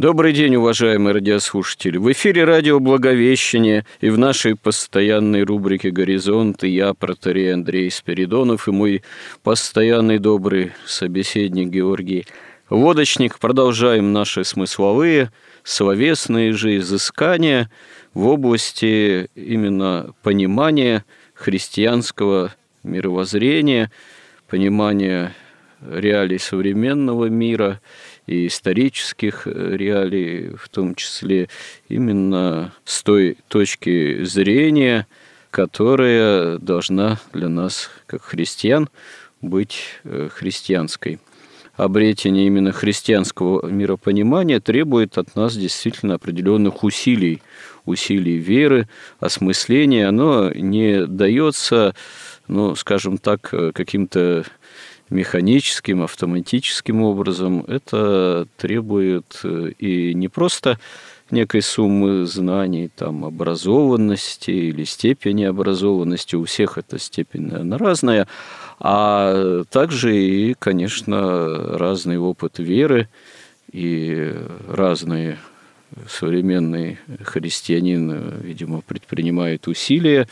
[0.00, 1.98] Добрый день, уважаемые радиослушатели.
[1.98, 8.70] В эфире радио «Благовещение» и в нашей постоянной рубрике «Горизонт» я, протерей Андрей Спиридонов и
[8.70, 9.02] мой
[9.42, 12.24] постоянный добрый собеседник Георгий
[12.70, 13.38] Водочник.
[13.38, 15.32] Продолжаем наши смысловые,
[15.64, 17.70] словесные же изыскания
[18.14, 23.92] в области именно понимания христианского мировоззрения,
[24.48, 25.34] понимания
[25.82, 27.82] реалий современного мира–
[28.26, 31.48] и исторических э, реалий, в том числе
[31.88, 35.06] именно с той точки зрения,
[35.50, 38.88] которая должна для нас, как христиан,
[39.42, 41.18] быть э, христианской.
[41.76, 47.40] Обретение именно христианского миропонимания требует от нас действительно определенных усилий,
[47.86, 48.86] усилий веры,
[49.18, 50.08] осмысления.
[50.08, 51.94] Оно не дается,
[52.48, 54.44] ну, скажем так, э, каким-то
[55.10, 60.78] механическим, автоматическим образом, это требует э, и не просто
[61.30, 68.28] некой суммы знаний, там, образованности или степени образованности, у всех эта степень, наверное, разная,
[68.78, 73.08] а также и, конечно, разный опыт веры
[73.72, 74.34] и
[74.68, 75.38] разные
[76.08, 80.28] современный христианин, видимо, предпринимает усилия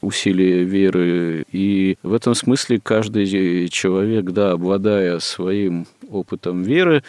[0.00, 1.44] усилия веры.
[1.52, 7.02] И в этом смысле каждый человек, да, обладая своим опытом веры,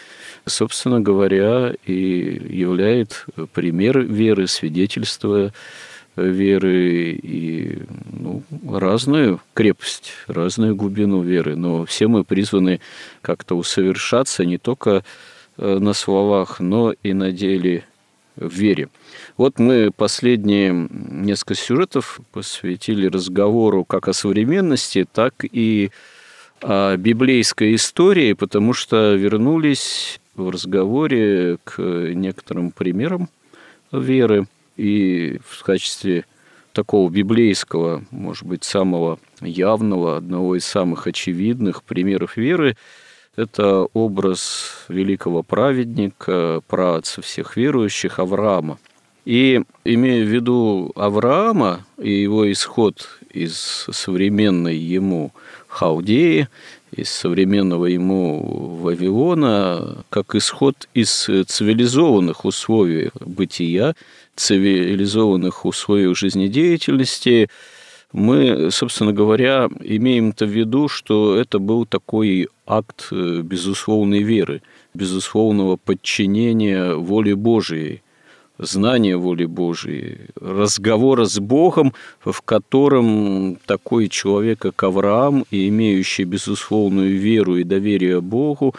[0.46, 5.52] собственно говоря, и являет пример веры, свидетельство
[6.16, 11.56] веры и ну, разную крепость, разную глубину веры.
[11.56, 12.80] Но все мы призваны
[13.22, 15.04] как-то усовершаться не только
[15.56, 17.84] э, на словах, но и на деле
[18.36, 18.88] в вере.
[19.36, 25.90] Вот мы последние несколько сюжетов посвятили разговору как о современности, так и
[26.62, 33.28] о библейской истории, потому что вернулись в разговоре к некоторым примерам
[33.90, 36.24] веры и в качестве
[36.72, 42.76] такого библейского, может быть, самого явного, одного из самых очевидных примеров веры–
[43.36, 48.78] это образ великого праведника, праотца всех верующих Авраама.
[49.24, 55.32] И имея в виду Авраама и его исход из современной ему
[55.68, 56.48] Халдеи,
[56.90, 61.10] из современного ему Вавилона, как исход из
[61.46, 63.94] цивилизованных условий бытия,
[64.36, 67.48] цивилизованных условий жизнедеятельности,
[68.12, 74.62] мы, собственно говоря, имеем это в виду, что это был такой акт э, безусловной веры,
[74.94, 78.02] безусловного подчинения воле Божией,
[78.58, 87.18] знания воли Божией, разговора с Богом, в котором такой человек, как Авраам, и имеющий безусловную
[87.18, 88.74] веру и доверие Богу,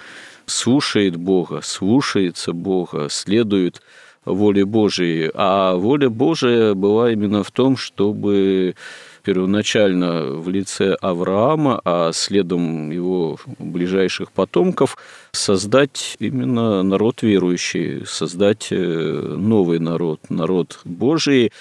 [0.45, 3.81] слушает Бога, слушается Бога, следует
[4.25, 5.31] воле Божией.
[5.33, 8.75] А воля Божия была именно в том, чтобы
[9.23, 14.97] первоначально в лице Авраама, а следом его ближайших потомков,
[15.31, 21.51] создать именно народ верующий, создать э, новый народ, народ Божий.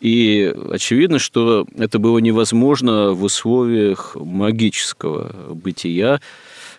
[0.00, 6.20] И очевидно, что это было невозможно в условиях магического бытия,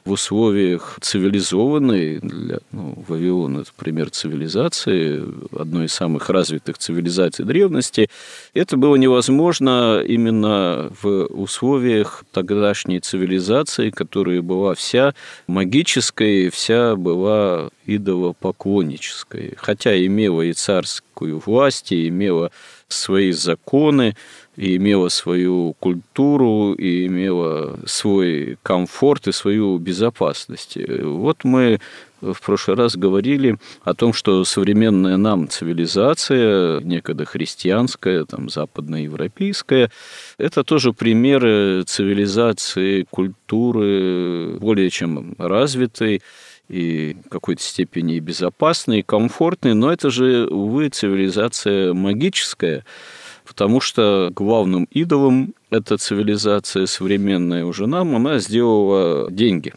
[0.07, 5.21] в условиях цивилизованной, для, ну, Вавилон– это пример цивилизации,
[5.51, 8.09] одной из самых развитых цивилизаций древности,
[8.53, 15.13] это было невозможно именно в условиях тогдашней цивилизации, которая была вся
[15.47, 22.51] магической, вся была идолопоклоннической, хотя имела и царскую власть, и имела
[22.87, 24.15] свои законы,
[24.57, 30.77] и имела свою культуру, и имела свой комфорт и свою безопасность.
[31.03, 31.79] Вот мы
[32.21, 39.91] в прошлый раз говорили о том, что современная нам цивилизация, некогда христианская, там, западноевропейская,
[40.39, 46.23] это тоже примеры цивилизации, культуры более чем развитой,
[46.67, 52.83] и в какой-то степени безопасный, и комфортный, но это же, увы, цивилизация магическая,
[53.47, 59.73] потому что главным идолом эта цивилизация современная уже нам, она сделала деньги.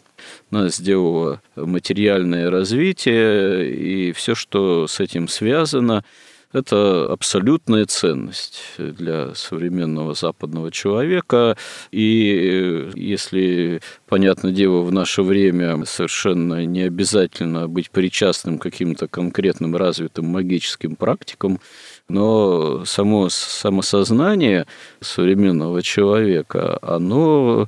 [0.51, 6.05] Она сделала материальное развитие и все, что с этим связано–
[6.53, 11.57] это абсолютная ценность для современного западного человека.
[11.93, 19.77] И если, понятное дело, в наше время совершенно не обязательно быть причастным к каким-то конкретным
[19.77, 21.61] развитым магическим практикам,
[22.11, 24.67] но само самосознание
[25.01, 27.67] современного человека, оно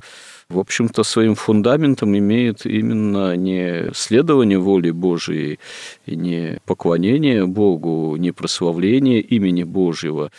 [0.49, 5.59] в общем-то, своим фундаментом имеет именно не следование воли Божией,
[6.05, 10.31] не поклонение Богу, не прославление имени Божьего,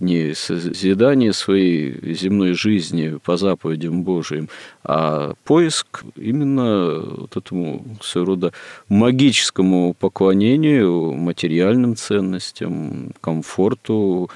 [0.00, 4.48] не созидание своей земной жизни по заповедям Божиим,
[4.82, 8.52] а поиск именно вот этому своего рода
[8.88, 14.30] магическому поклонению, материальным ценностям, комфорту,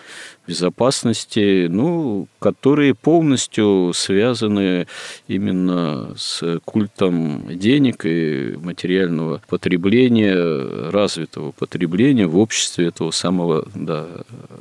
[0.46, 4.86] безопасности, ну, которые полностью связаны
[5.28, 14.06] именно с культом денег и материального потребления, развитого потребления в обществе этого самого да,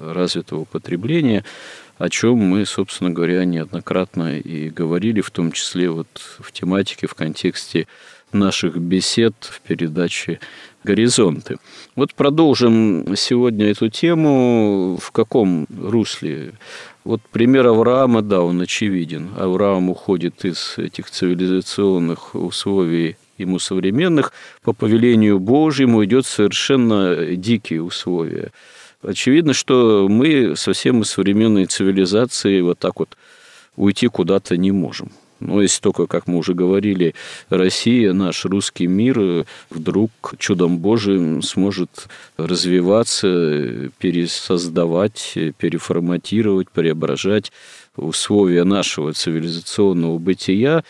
[0.02, 1.44] развитого потребления,
[1.98, 6.08] о чем мы, собственно говоря, неоднократно и говорили, в том числе вот
[6.40, 7.88] в тематике, в контексте
[8.34, 10.40] наших бесед в передаче
[10.84, 11.58] горизонты.
[11.96, 14.98] Вот продолжим сегодня эту тему.
[15.02, 16.54] В каком русле?
[17.04, 19.30] Вот пример Авраама, да, он очевиден.
[19.38, 24.32] Авраам уходит из этих цивилизационных условий ему современных,
[24.64, 28.52] по повелению Божьему идет совершенно дикие условия.
[29.02, 33.18] Очевидно, что мы совсем из современной цивилизации вот так вот
[33.76, 35.12] уйти куда-то не можем.
[35.44, 37.16] Но если только, как мы уже говорили,
[37.50, 42.08] Россия, наш русский мир вдруг чудом Божиим сможет
[42.38, 47.52] развиваться, пересоздавать, переформатировать, преображать
[47.96, 50.84] условия нашего цивилизационного бытия,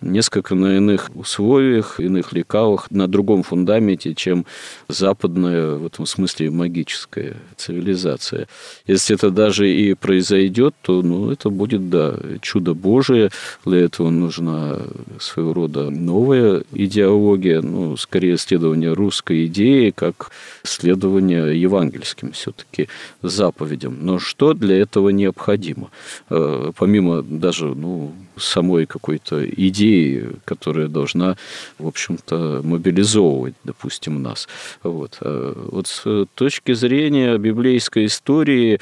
[0.00, 4.46] несколько на иных условиях, иных лекалах, на другом фундаменте, чем
[4.88, 8.48] западная, в этом смысле, магическая цивилизация.
[8.86, 13.30] Если это даже и произойдет, то ну, это будет, да, чудо Божие.
[13.64, 14.78] Для этого нужна
[15.20, 20.30] своего рода новая идеология, ну, скорее следование русской идеи, как
[20.62, 22.88] следование евангельским все-таки
[23.22, 23.98] заповедям.
[24.00, 25.90] Но что для этого необходимо?
[26.30, 31.36] Э, помимо даже ну, самой какой-то идеи, которая должна,
[31.78, 34.48] в общем-то, мобилизовывать, допустим, нас.
[34.82, 35.18] Вот.
[35.20, 38.80] А вот с точки зрения библейской истории,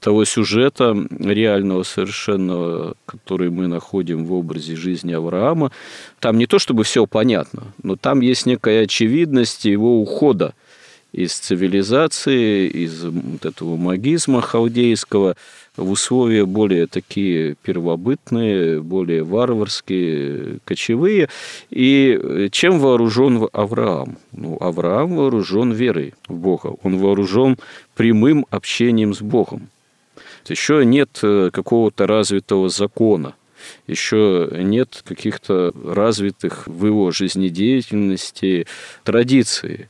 [0.00, 5.72] того сюжета реального совершенного, который мы находим в образе жизни Авраама,
[6.20, 10.54] там не то чтобы все понятно, но там есть некая очевидность его ухода
[11.12, 15.36] из цивилизации, из вот этого магизма халдейского
[15.76, 21.28] в условия более такие первобытные, более варварские, кочевые.
[21.70, 24.18] И чем вооружен Авраам?
[24.32, 26.74] Ну, Авраам вооружен верой в Бога.
[26.82, 27.58] Он вооружен
[27.94, 29.68] прямым общением с Богом.
[30.48, 33.34] Еще нет э, какого-то развитого закона,
[33.86, 38.66] еще нет каких-то развитых в его жизнедеятельности
[39.04, 39.88] традиций.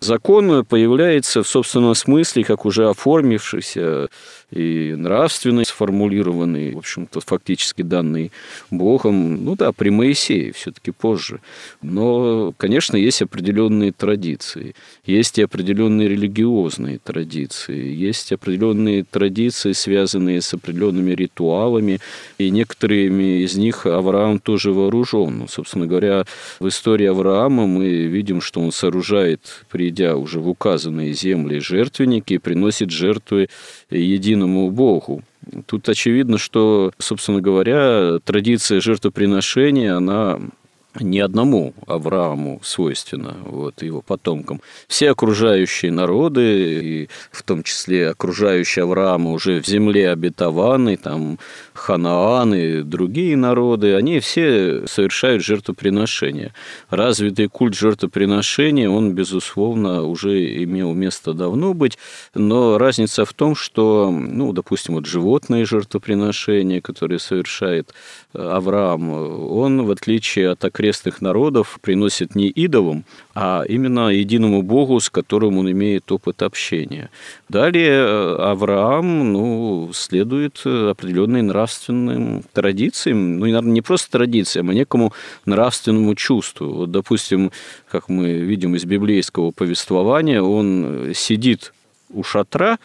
[0.00, 4.08] Закон появляется в собственном смысле, как уже оформившийся
[4.50, 8.32] и нравственно сформулированный, в общем-то, фактически данный
[8.70, 11.40] Богом, ну да, при Моисее все-таки позже.
[11.82, 14.74] Но, конечно, есть определенные традиции,
[15.04, 22.00] есть и определенные религиозные традиции, есть определенные традиции, связанные с определенными ритуалами,
[22.38, 25.38] и некоторыми из них Авраам тоже вооружен.
[25.38, 26.24] Ну, собственно говоря,
[26.58, 32.90] в истории Авраама мы видим, что он сооружает, придя уже в указанные земли, жертвенники приносит
[32.90, 33.48] жертвы
[33.88, 35.22] единому Богу.
[35.64, 40.40] Тут очевидно, что, собственно говоря, традиция жертвоприношения, она
[40.94, 44.60] не одному Аврааму свойственно, вот, его потомкам.
[44.88, 51.38] Все окружающие народы, и в том числе окружающие Авраама уже в земле обетованной, там
[51.74, 56.52] Ханаан и другие народы, они все совершают жертвоприношения.
[56.90, 61.98] Развитый культ жертвоприношения, он, безусловно, уже имел место давно быть,
[62.34, 67.92] но разница в том, что, ну, допустим, вот животные жертвоприношения, которые совершает
[68.34, 73.04] Авраам, он, в отличие от окрестных народов приносит не идолам,
[73.34, 77.08] а именно единому Богу, с которым он имеет опыт общения.
[77.48, 85.14] Далее э, Авраам ну, следует определенным нравственным традициям, ну, наверное, не просто традициям, а некому
[85.46, 86.66] нравственному чувству.
[86.66, 87.50] Вот, допустим,
[87.90, 91.72] как мы видим из библейского повествования, он сидит
[92.10, 92.78] у шатра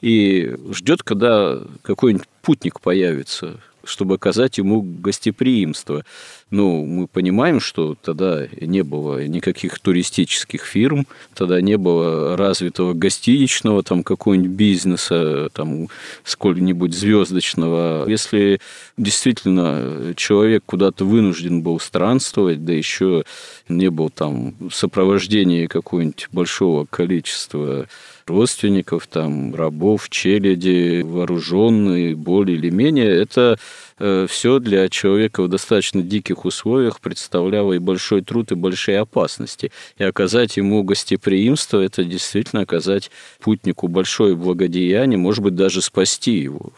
[0.00, 6.04] и ждет, когда какой-нибудь путник появится, чтобы оказать ему гостеприимство.
[6.50, 13.82] Ну, мы понимаем, что тогда не было никаких туристических фирм, тогда не было развитого гостиничного
[13.82, 15.88] там какого-нибудь бизнеса, там
[16.22, 18.08] сколь-нибудь звездочного.
[18.08, 18.60] Если
[18.96, 23.24] действительно человек куда-то вынужден был странствовать, да еще
[23.68, 27.88] не был там сопровождения какого-нибудь большого количества
[28.26, 33.58] родственников, там, рабов, челяди, вооруженные, более или менее, это
[33.98, 39.72] все для человека в достаточно диких условиях представляло и большой труд, и большие опасности.
[39.98, 43.10] И оказать ему гостеприимство– это действительно оказать
[43.40, 46.72] путнику большое благодеяние, может быть, даже спасти его,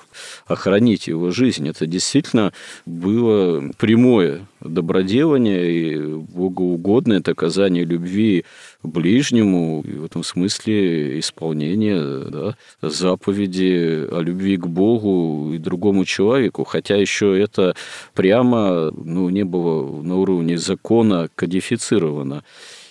[0.47, 1.69] охранить его жизнь.
[1.69, 2.53] Это действительно
[2.87, 8.45] было прямое доброделание и богоугодное, это оказание любви
[8.83, 16.65] ближнему, и в этом смысле исполнение да, заповеди о любви к Богу и другому человеку,
[16.65, 17.75] хотя еще это
[18.15, 22.45] прямо ну, не было на уровне закона кодифицировано.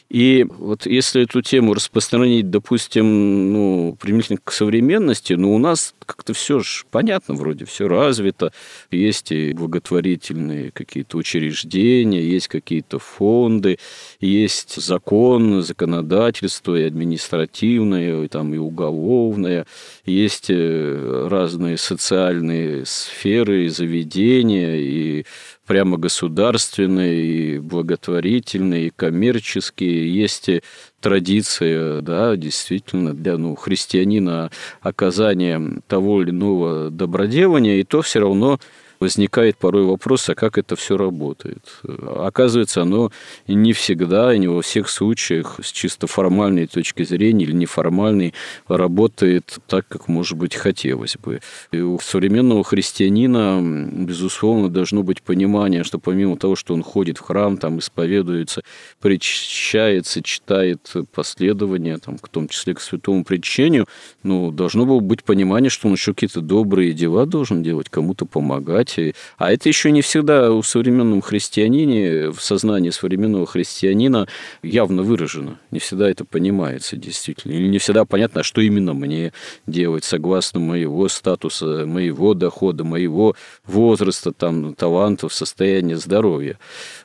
[0.10, 6.34] И вот если эту тему распространить, допустим, ну, применительно к современности, ну, у нас как-то
[6.34, 8.54] все же понятно вроде, все развито.
[8.90, 13.80] Есть и благотворительные какие-то учреждения, есть какие-то фонды,
[14.22, 19.68] есть закон, законодательство и административное, и, там, и уголовное,
[20.06, 25.26] есть э, разные социальные сферы и заведения, и
[25.68, 30.14] прямо государственные, и благотворительные, и коммерческие.
[30.14, 30.50] Есть
[31.02, 34.50] традиция, да, действительно, для ну, христианина
[34.82, 38.60] оказания того или иного доброделания, и то все равно
[39.00, 41.82] возникает порой вопрос, а как это все работает.
[42.16, 43.12] Оказывается, оно
[43.48, 48.34] не всегда и не во всех случаях с чисто формальной точки зрения или неформальной
[48.68, 51.42] работает так, как, может быть, хотелось бы.
[51.72, 57.22] И у современного христианина, безусловно, должно быть понимание, что помимо того, что он ходит в
[57.22, 58.64] храм, там исповедуется,
[59.02, 63.88] причащается, читает последования, там, в том числе к святому причащению,
[64.24, 68.87] ну, должно было быть понимание, что он еще какие-то добрые дела должен делать, кому-то помогать,
[68.88, 69.14] понятие.
[69.38, 74.28] А это еще не всегда у современном христианине, в сознании современного христианина
[74.64, 75.60] явно выражено.
[75.72, 77.54] Не всегда это понимается действительно.
[77.54, 79.34] Или не всегда понятно, что именно мне
[79.66, 86.58] делать согласно моего статуса, моего дохода, моего возраста, там, талантов, состояния здоровья.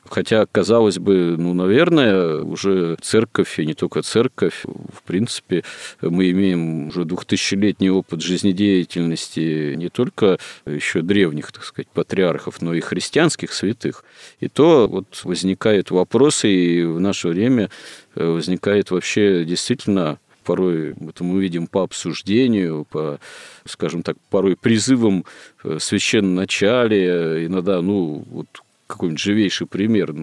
[0.09, 5.63] Хотя, казалось бы, ну, наверное, уже церковь, и не только церковь, в принципе,
[6.01, 12.81] мы имеем уже двухтысячелетний опыт жизнедеятельности не только еще древних, так сказать, патриархов, но и
[12.81, 14.03] христианских святых.
[14.39, 17.69] И то вот возникают вопросы, и в наше время
[18.15, 23.19] э, возникает вообще действительно порой это мы видим по обсуждению, по,
[23.65, 25.25] скажем так, порой призывам
[25.63, 28.47] э, священном начале, иногда, ну, вот
[28.93, 30.13] какой-нибудь живейший пример.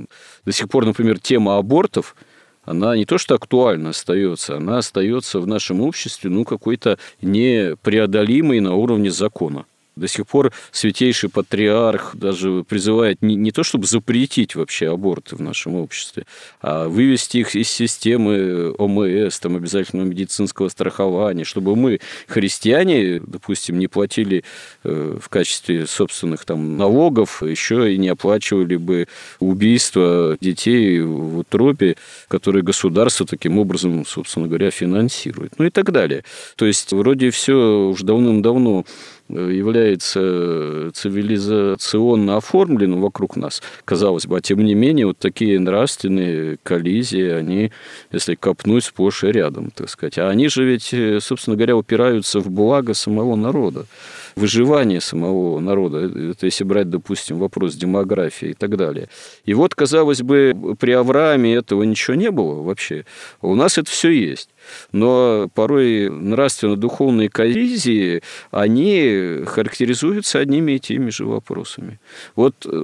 [0.45, 2.17] До сих пор, например, тема абортов,
[2.63, 8.75] она не то что актуальна остается, она остается в нашем обществе, ну, какой-то непреодолимой на
[8.75, 9.65] уровне закона.
[10.01, 15.43] До сих пор святейший патриарх даже призывает не, не то, чтобы запретить вообще аборты в
[15.43, 16.25] нашем обществе,
[16.63, 23.89] а вывести их из системы ОМС, там, обязательного медицинского страхования, чтобы мы, христиане, допустим, не
[23.89, 24.43] платили
[24.85, 29.07] э, в качестве собственных там, налогов, еще и не оплачивали бы
[29.39, 31.97] убийство детей в утробе,
[32.29, 35.59] которые государство таким образом, собственно говоря, финансирует.
[35.59, 36.25] Ну и так далее.
[36.57, 38.87] То есть вроде все уже давным-давно
[39.31, 47.31] является цивилизационно оформленным вокруг нас, казалось бы, а тем не менее вот такие нравственные коллизии,
[47.31, 47.73] они,
[48.13, 50.19] если копнуть, сплошь и рядом, так сказать.
[50.19, 53.87] А они же ведь, собственно говоря, упираются в благо самого народа,
[54.37, 56.11] выживание самого народа.
[56.31, 59.09] Это если брать, допустим, вопрос демографии и так далее.
[59.45, 63.05] И вот, казалось бы, при Аврааме этого ничего не было вообще.
[63.41, 64.49] А у нас это все есть.
[64.93, 72.01] Но порой нравственно-духовные коллизии, они характеризуются одними и теми же вопросами.
[72.37, 72.83] Вот э,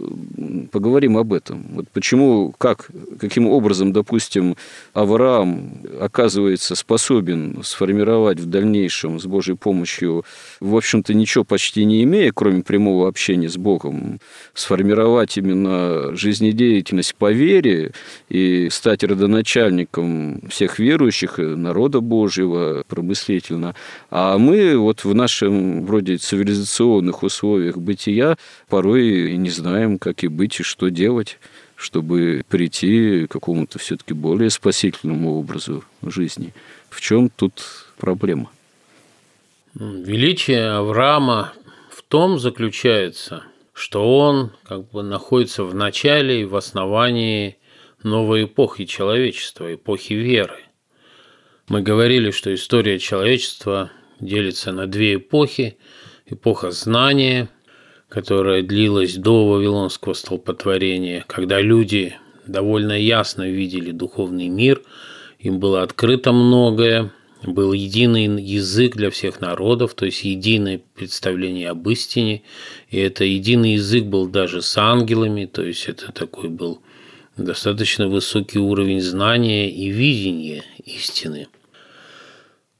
[0.71, 1.65] поговорим об этом.
[1.71, 4.57] Вот почему, как, каким образом, допустим,
[4.93, 10.25] Авраам оказывается способен сформировать в дальнейшем с Божьей помощью,
[10.61, 14.21] в общем-то, ничего почти не имея, кроме прямого общения с Богом,
[14.55, 17.93] сформировать именно жизнедеятельность по вере
[18.29, 23.75] и стать родоначальником всех верующих, народа Божьего, промыслительно.
[24.11, 28.37] А мы вот в нашем вроде цивилизационных условиях бытия
[28.69, 31.39] порой не знаем, как и быть и что делать
[31.79, 36.55] чтобы прийти к какому-то все-таки более спасительному образу жизни.
[36.89, 37.63] В чем тут
[37.99, 38.51] проблема?
[39.75, 41.53] Величие Авраама
[41.91, 43.43] в том заключается,
[43.75, 47.59] что он как бы находится в начале и в основании
[48.03, 50.61] новой эпохи человечества, эпохи веры.
[51.69, 55.79] Мы говорили, что история человечества делится на две эпохи.
[56.25, 57.49] Эпоха знания,
[58.09, 62.15] которая длилась до Вавилонского столпотворения, когда люди
[62.47, 64.81] довольно ясно видели духовный мир,
[65.41, 71.89] им было открыто многое, был единый язык для всех народов, то есть единое представление об
[71.89, 72.43] истине,
[72.91, 76.81] и это единый язык был даже с ангелами, то есть это такой был
[77.37, 81.49] достаточно высокий уровень знания и видения истины.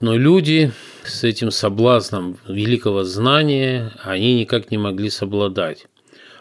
[0.01, 0.73] Но люди
[1.05, 5.87] с этим соблазном великого знания, они никак не могли совладать.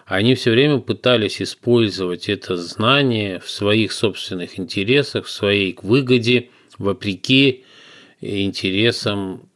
[0.06, 7.64] Они все время пытались использовать это знание в своих собственных интересах, в своей выгоде, вопреки
[8.22, 9.50] интересам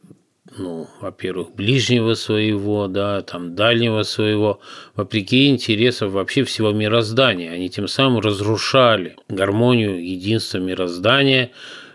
[0.60, 4.60] ну, во-первых, ближнего своего, да, там, дальнего своего,
[4.94, 7.50] вопреки интересам вообще всего мироздания.
[7.50, 11.50] Они тем самым разрушали гармонию, единство мироздания,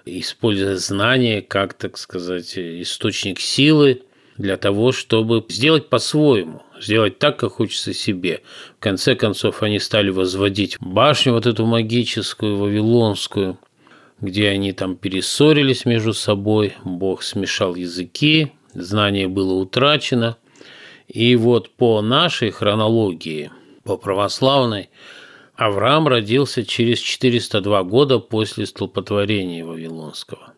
[0.06, 4.02] используя знания как, так сказать, источник силы
[4.38, 8.42] для того, чтобы сделать по-своему, сделать так, как хочется себе.
[8.78, 13.58] В конце концов, они стали возводить башню вот эту магическую, вавилонскую,
[14.22, 20.38] где они там перессорились между собой, Бог смешал языки, знание было утрачено.
[21.08, 23.52] И вот по нашей хронологии,
[23.84, 24.90] по православной,
[25.56, 30.54] Авраам родился через 402 года после столпотворения Вавилонского.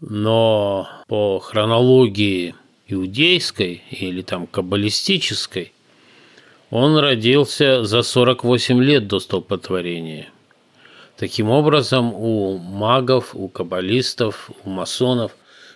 [0.00, 2.54] Но по хронологии
[2.88, 5.72] иудейской или там каббалистической
[6.70, 10.28] он родился за 48 лет до столпотворения–
[11.20, 15.32] Таким образом, у магов, у каббалистов, у масонов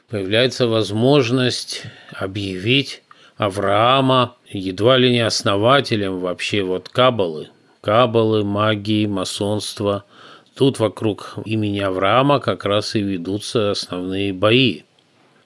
[0.08, 1.82] появляется возможность
[2.12, 3.02] объявить
[3.36, 7.50] Авраама едва ли не основателем вообще вот каббалы.
[7.82, 10.06] Каббалы, магии, масонства.
[10.54, 14.84] Тут вокруг имени Авраама как раз и ведутся основные бои.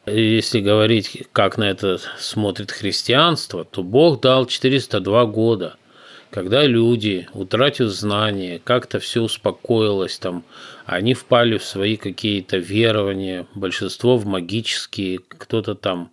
[0.07, 5.75] Если говорить, как на это смотрит христианство, то Бог дал 402 года–
[6.31, 10.45] когда люди, утратив знания, как-то все успокоилось там,
[10.85, 16.11] они впали в свои какие-то верования, большинство в магические, кто-то там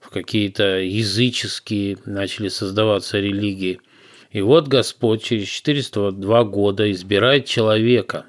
[0.00, 3.80] в какие-то языческие, начали создаваться религии.
[4.30, 8.26] И вот Господь через 402 года избирает человека,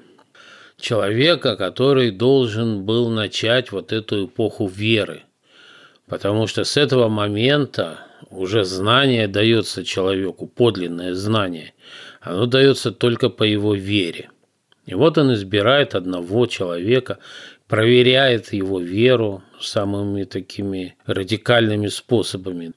[0.80, 5.22] человека, который должен был начать вот эту эпоху веры.
[6.06, 11.74] Потому что с этого момента уже знание дается человеку, подлинное знание.
[12.20, 14.30] Оно дается только по его вере.
[14.86, 17.18] И вот он избирает одного человека,
[17.66, 22.72] проверяет его веру самыми такими радикальными способами.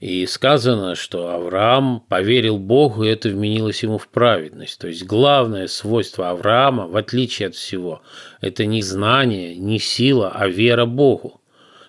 [0.00, 4.78] И сказано, что Авраам поверил Богу, и это вменилось ему в праведность.
[4.78, 8.02] То есть главное свойство Авраама, в отличие от всего,
[8.40, 11.40] это не знание, не сила, а вера Богу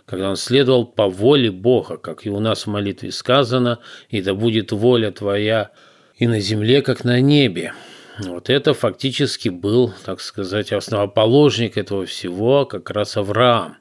[0.06, 4.34] когда он следовал по воле Бога, как и у нас в молитве сказано, «И да
[4.34, 5.72] будет воля твоя
[6.18, 7.74] и на земле, как на небе».
[8.20, 13.78] Вот это фактически был, так сказать, основоположник этого всего, как раз Авраам.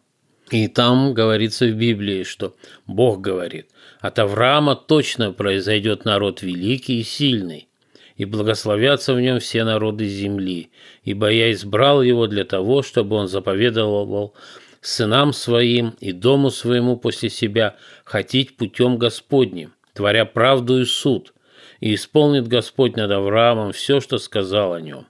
[0.51, 2.57] И там говорится в Библии, что
[2.87, 3.69] Бог говорит,
[4.01, 7.69] от Авраама точно произойдет народ великий и сильный,
[8.17, 10.71] и благословятся в нем все народы земли,
[11.05, 14.35] ибо я избрал его для того, чтобы он заповедовал
[14.87, 21.33] сынам своим и дому своему после себя хотеть путем Господним, творя правду и суд,
[21.81, 25.07] и исполнит Господь над Авраамом все, что сказал о нем.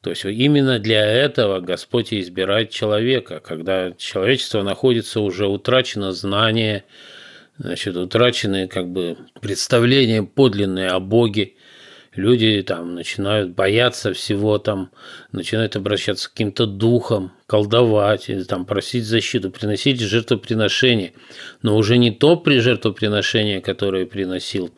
[0.00, 6.84] То есть именно для этого Господь и избирает человека, когда человечество находится уже утрачено знание,
[7.58, 11.52] значит, утрачены как бы представления подлинные о Боге,
[12.14, 14.90] люди там начинают бояться всего, там
[15.32, 21.12] начинают обращаться к каким-то духам, колдовать, или там просить защиту, приносить жертвоприношение,
[21.62, 24.70] но уже не то при жертвоприношение, которое приносил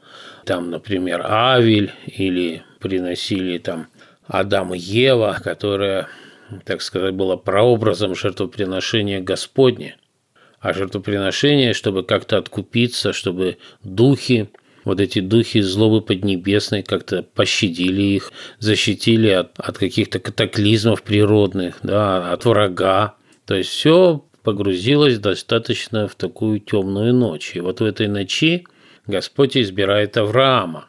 [0.45, 3.89] там, например, Авель или приносили там
[4.27, 6.09] Адам и Ева, которая,
[6.65, 9.97] так сказать, была прообразом жертвоприношения Господня.
[10.59, 14.49] А жертвоприношение, чтобы как-то откупиться, чтобы духи
[14.85, 22.33] вот эти духи злобы поднебесной как-то пощадили их, защитили от, от каких-то катаклизмов природных, да,
[22.33, 23.15] от врага.
[23.47, 27.53] То есть все погрузилось достаточно в такую темную ночь.
[27.55, 28.67] И вот в этой ночи
[29.07, 30.89] Господь избирает Авраама.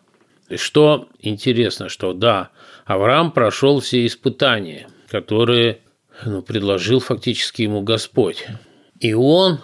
[0.50, 2.50] И что интересно, что да,
[2.86, 5.80] Авраам прошел все испытания, которые
[6.26, 8.46] ну, предложил фактически ему Господь.
[9.00, 9.60] И он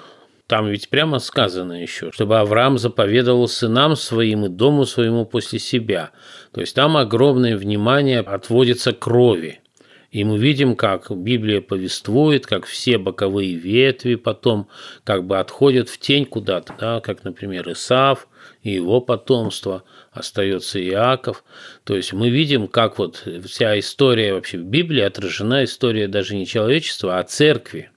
[0.50, 6.10] там ведь прямо сказано еще, чтобы Авраам заповедовал сынам своим и дому своему после себя.
[6.52, 9.60] То есть там огромное внимание отводится крови.
[10.10, 14.68] И мы видим, как Библия повествует, как все боковые ветви потом
[15.04, 18.28] как бы отходят в тень куда-то, да, как, например, Исав
[18.64, 21.44] и его потомство, остается Иаков.
[21.84, 26.48] То есть мы видим, как вот вся история вообще в Библии отражена история даже не
[26.48, 27.92] человечества, а церкви.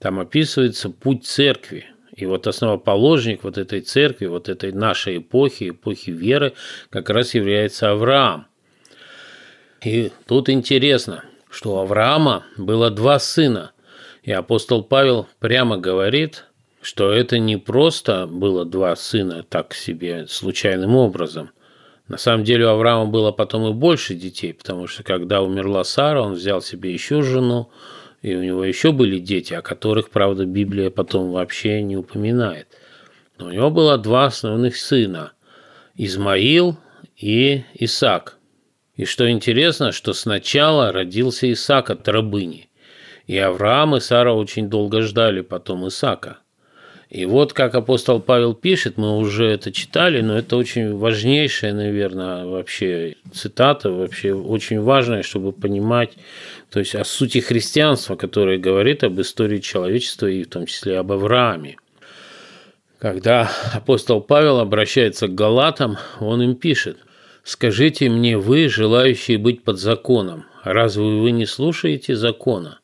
[0.00, 1.84] Там описывается путь церкви.
[2.16, 6.54] И вот основоположник вот этой церкви, вот этой нашей эпохи, эпохи веры,
[6.90, 8.46] как раз является Авраам.
[9.84, 13.72] И тут интересно, что у Авраама было два сына.
[14.22, 16.46] И апостол Павел прямо говорит,
[16.82, 21.50] что это не просто было два сына так себе случайным образом.
[22.08, 26.22] На самом деле у Авраама было потом и больше детей, потому что когда умерла Сара,
[26.22, 27.70] он взял себе еще жену,
[28.22, 32.68] и у него еще были дети, о которых, правда, Библия потом вообще не упоминает.
[33.38, 35.32] Но у него было два основных сына–
[35.96, 36.76] Измаил
[37.16, 38.38] и Исаак.
[38.96, 42.68] И что интересно, что сначала родился Исаак от рабыни.
[43.26, 46.38] И Авраам и Сара очень долго ждали потом Исаака–
[47.10, 52.46] и вот как апостол Павел пишет, мы уже это читали, но это очень важнейшая, наверное,
[52.46, 56.12] вообще цитата, вообще очень важная, чтобы понимать,
[56.70, 61.10] то есть о сути христианства, которое говорит об истории человечества и в том числе об
[61.12, 61.76] Аврааме.
[62.98, 66.98] Когда апостол Павел обращается к Галатам, он им пишет,
[67.42, 72.80] «Скажите мне вы, желающие быть под законом, разве вы не слушаете закона?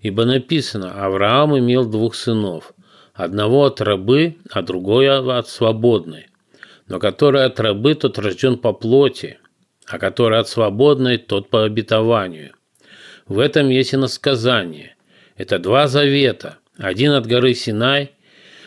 [0.00, 2.74] Ибо написано, Авраам имел двух сынов–
[3.14, 6.26] одного от рабы, а другого от свободной.
[6.88, 9.38] Но который от рабы, тот рожден по плоти,
[9.86, 12.54] а который от свободной, тот по обетованию.
[13.30, 14.96] В этом есть и насказание.
[15.36, 16.58] Это два завета.
[16.76, 18.10] Один от горы Синай,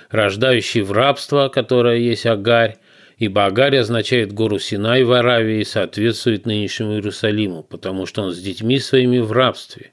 [0.10, 2.78] рождающий в рабство, которое есть Агарь,
[3.17, 8.39] ибо Агарь означает гору Синай в Аравии и соответствует нынешнему Иерусалиму, потому что он с
[8.39, 9.91] детьми своими в рабстве.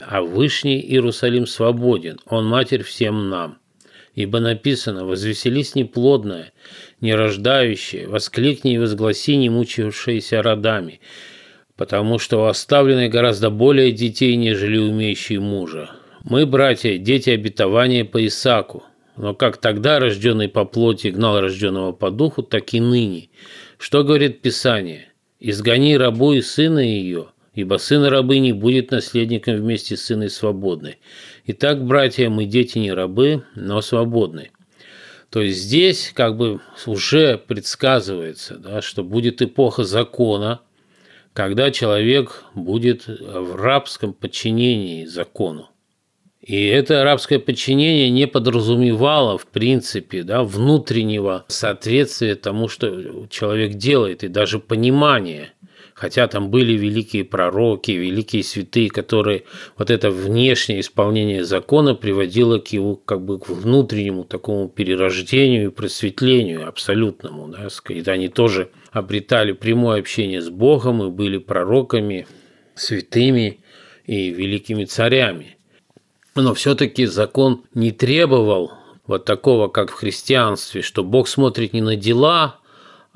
[0.00, 3.58] А Вышний Иерусалим свободен, он матерь всем нам.
[4.14, 6.52] Ибо написано «Возвеселись неплодная,
[7.02, 11.00] нерождающая, воскликни и возгласи не мучившиеся родами,
[11.78, 15.92] потому что у оставленной гораздо более детей, нежели умеющие мужа.
[16.24, 18.82] Мы, братья, дети обетования по Исаку,
[19.16, 23.30] но как тогда рожденный по плоти гнал рожденного по духу, так и ныне.
[23.78, 25.12] Что говорит Писание?
[25.38, 30.98] «Изгони рабу и сына ее, ибо сын рабы не будет наследником вместе с сыной свободной.
[31.46, 34.50] Итак, братья, мы дети не рабы, но свободны.
[35.30, 40.60] То есть здесь как бы уже предсказывается, да, что будет эпоха закона,
[41.38, 45.68] когда человек будет в рабском подчинении закону.
[46.40, 54.24] И это арабское подчинение не подразумевало, в принципе, да, внутреннего соответствия тому, что человек делает,
[54.24, 55.52] и даже понимания–
[55.98, 59.42] хотя там были великие пророки, великие святые, которые
[59.76, 65.72] вот это внешнее исполнение закона приводило к его как бы к внутреннему такому перерождению и
[65.72, 72.28] просветлению абсолютному, да, когда они тоже обретали прямое общение с Богом и были пророками,
[72.76, 73.58] святыми
[74.06, 75.56] и великими царями.
[76.36, 78.70] Но все-таки закон не требовал
[79.08, 82.60] вот такого, как в христианстве, что Бог смотрит не на дела,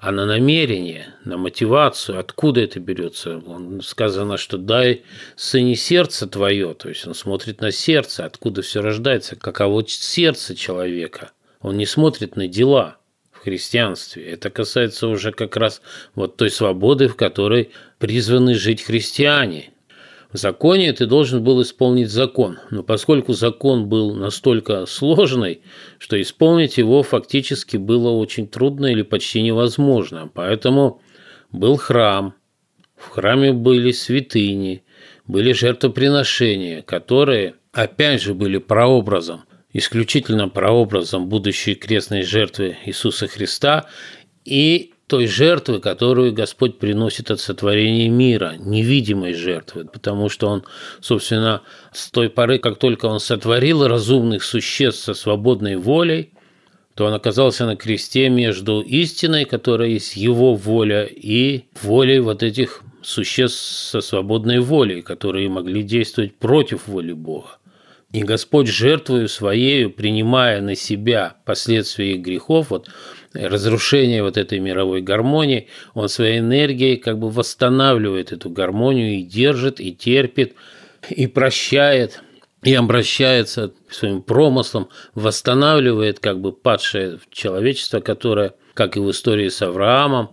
[0.03, 3.41] а на намерение, на мотивацию, откуда это берется.
[3.47, 5.05] Он сказано, что дай
[5.37, 11.31] сыне сердце твое, то есть он смотрит на сердце, откуда все рождается, каково сердце человека.
[11.61, 12.97] Он не смотрит на дела
[13.31, 14.29] в христианстве.
[14.29, 15.81] Это касается уже как раз
[16.17, 19.72] вот той свободы, в которой призваны жить христиане.
[20.33, 25.61] Законе ты должен был исполнить закон, но поскольку закон был настолько сложный,
[25.99, 31.03] что исполнить его фактически было очень трудно или почти невозможно, поэтому
[31.51, 32.35] был храм,
[32.97, 34.85] в храме были святыни,
[35.27, 43.87] были жертвоприношения, которые, опять же, были прообразом, исключительно прообразом будущей крестной жертвы Иисуса Христа
[44.47, 50.65] и той жертвы, которую Господь приносит от сотворения мира, невидимой жертвы, потому что Он,
[51.03, 51.61] собственно,
[51.93, 56.33] с той поры, как только Он сотворил разумных существ со свободной волей,
[56.95, 62.81] то Он оказался на кресте между истиной, которая есть Его воля, и волей вот этих
[63.03, 67.59] существ со свободной волей, которые могли действовать против воли Бога.
[68.13, 72.89] И Господь жертвою своею, принимая на себя последствия их грехов, вот
[73.35, 79.81] разрушение вот этой мировой гармонии, он своей энергией как бы восстанавливает эту гармонию и держит,
[79.81, 80.55] и терпит,
[81.09, 82.23] и прощает,
[82.63, 89.63] и обращается своим промыслам, восстанавливает как бы падшее человечество, которое, как и в истории с
[89.63, 90.31] Авраамом,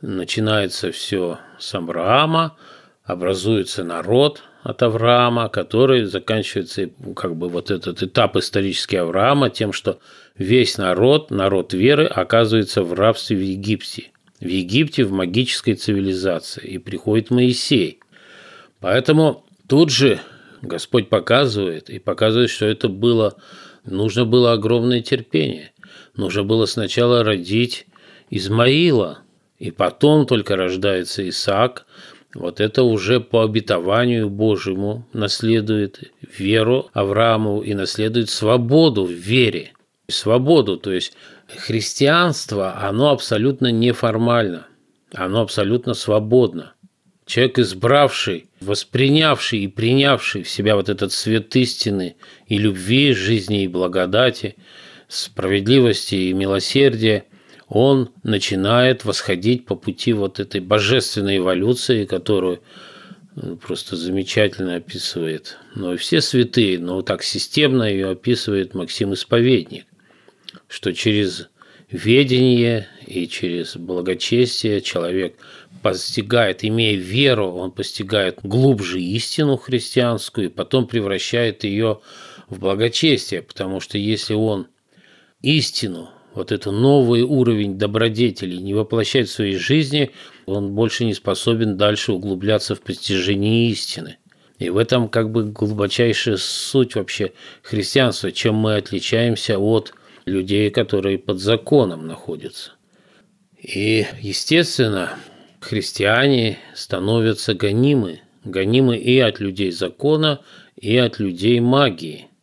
[0.00, 2.56] начинается все с Авраама,
[3.04, 10.00] образуется народ от Авраама, который заканчивается как бы вот этот этап исторический Авраама тем, что
[10.38, 14.10] весь народ, народ веры, оказывается в рабстве в Египте.
[14.40, 16.66] В Египте в магической цивилизации.
[16.66, 18.00] И приходит Моисей.
[18.80, 20.20] Поэтому тут же
[20.62, 23.36] Господь показывает и показывает, что это было,
[23.84, 25.72] нужно было огромное терпение.
[26.16, 27.86] Нужно было сначала родить
[28.30, 29.20] Измаила,
[29.58, 31.86] и потом только рождается Исаак,
[32.34, 39.72] вот это уже по обетованию Божьему наследует веру Аврааму и наследует свободу в вере.
[40.08, 41.14] Свободу, то есть
[41.48, 44.66] христианство, оно абсолютно неформально,
[45.12, 46.74] оно абсолютно свободно.
[47.24, 52.16] Человек, избравший, воспринявший и принявший в себя вот этот свет истины
[52.46, 54.56] и любви, жизни и благодати,
[55.08, 57.24] справедливости и милосердия–
[57.68, 62.62] он начинает восходить по пути вот этой божественной эволюции, которую
[63.34, 65.58] ну, просто замечательно описывает.
[65.74, 69.86] Но и все святые, но так системно ее описывает Максим Исповедник,
[70.68, 71.48] что через
[71.90, 75.36] ведение и через благочестие человек
[75.82, 82.00] постигает, имея веру, он постигает глубже истину христианскую и потом превращает ее
[82.48, 84.66] в благочестие, потому что если он
[85.42, 90.10] истину вот этот новый уровень добродетелей не воплощать в своей жизни,
[90.44, 94.18] он больше не способен дальше углубляться в постижение истины.
[94.58, 99.94] И в этом как бы глубочайшая суть вообще христианства, чем мы отличаемся от
[100.26, 102.72] людей, которые под законом находятся.
[103.58, 105.14] И, естественно,
[105.60, 110.40] христиане становятся гонимы, гонимы и от людей закона,
[110.76, 112.26] и от людей магии–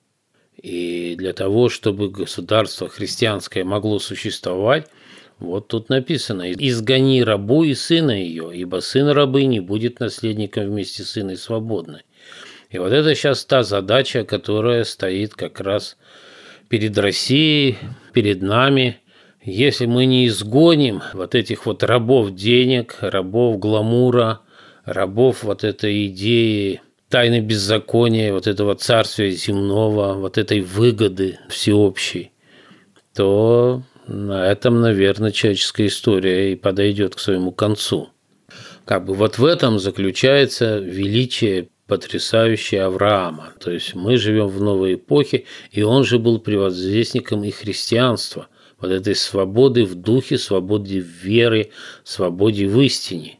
[0.64, 4.88] и для того, чтобы государство христианское могло существовать,
[5.40, 11.04] вот тут написано «Изгони рабу и сына ее, ибо сын рабы не будет наследником вместе
[11.04, 12.04] с сыной свободной».
[12.70, 15.98] И вот это сейчас та задача, которая стоит как раз
[16.74, 17.78] перед Россией,
[18.14, 18.98] перед нами.
[19.44, 24.40] Если мы не изгоним вот этих вот рабов денег, рабов гламура,
[24.84, 32.32] рабов вот этой идеи тайны беззакония, вот этого царствия земного, вот этой выгоды всеобщей,
[33.14, 38.10] то на этом, наверное, человеческая история и подойдет к своему концу.
[38.86, 43.54] Как бы вот в этом заключается величие потрясающее Авраама.
[43.60, 48.48] То есть мы живем в новой эпохе, и он же был привозвестником и христианства,
[48.80, 51.70] вот этой свободы в духе, свободе в вере,
[52.04, 53.38] свободе в истине.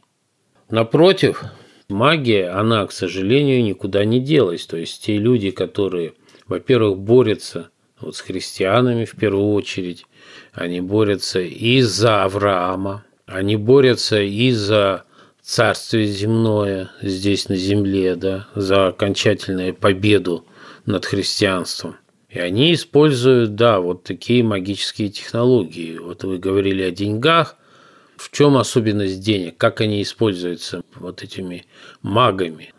[0.70, 1.42] Напротив,
[1.88, 4.66] магия, она, к сожалению, никуда не делась.
[4.66, 6.12] То есть те люди, которые,
[6.46, 10.06] во-первых, борются вот с христианами в первую очередь,
[10.52, 15.06] они борются и за Авраама, они борются и за
[15.44, 20.46] царствие земное здесь на земле, да, за окончательную победу
[20.86, 21.96] над христианством.
[22.30, 25.98] И они используют, да, вот такие магические технологии.
[25.98, 27.56] Вот вы говорили о деньгах,
[28.16, 29.56] в чем особенность денег?
[29.56, 31.66] Как они используются вот этими
[32.02, 32.72] магами?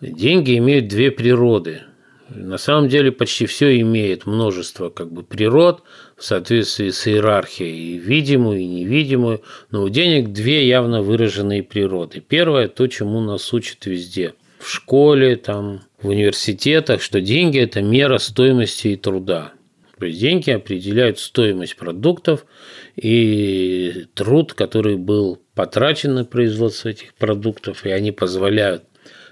[0.00, 1.82] Деньги имеют две природы.
[2.28, 5.82] На самом деле почти все имеет множество как бы природ
[6.16, 12.20] в соответствии с иерархией, и видимую, и невидимую, но у денег две явно выраженные природы.
[12.20, 18.18] Первое– то, чему нас учат везде– в школе, там, в университетах, что деньги– это мера
[18.18, 19.52] стоимости и труда.
[19.98, 22.46] То есть деньги определяют стоимость продуктов
[22.94, 28.84] и труд, который был потрачен на производство этих продуктов, и они позволяют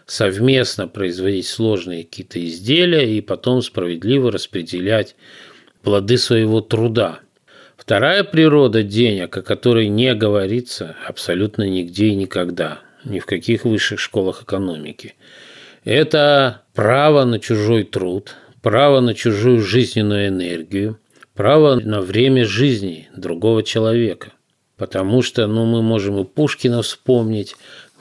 [0.06, 5.16] совместно производить сложные какие-то изделия и потом справедливо распределять
[5.82, 7.20] плоды своего труда.
[7.76, 14.00] Вторая природа денег, о которой не говорится абсолютно нигде и никогда, ни в каких высших
[14.00, 15.14] школах экономики,
[15.84, 20.98] это право на чужой труд, право на чужую жизненную энергию,
[21.34, 24.32] право на время жизни другого человека.
[24.76, 27.54] Потому что ну, мы можем и Пушкина вспомнить,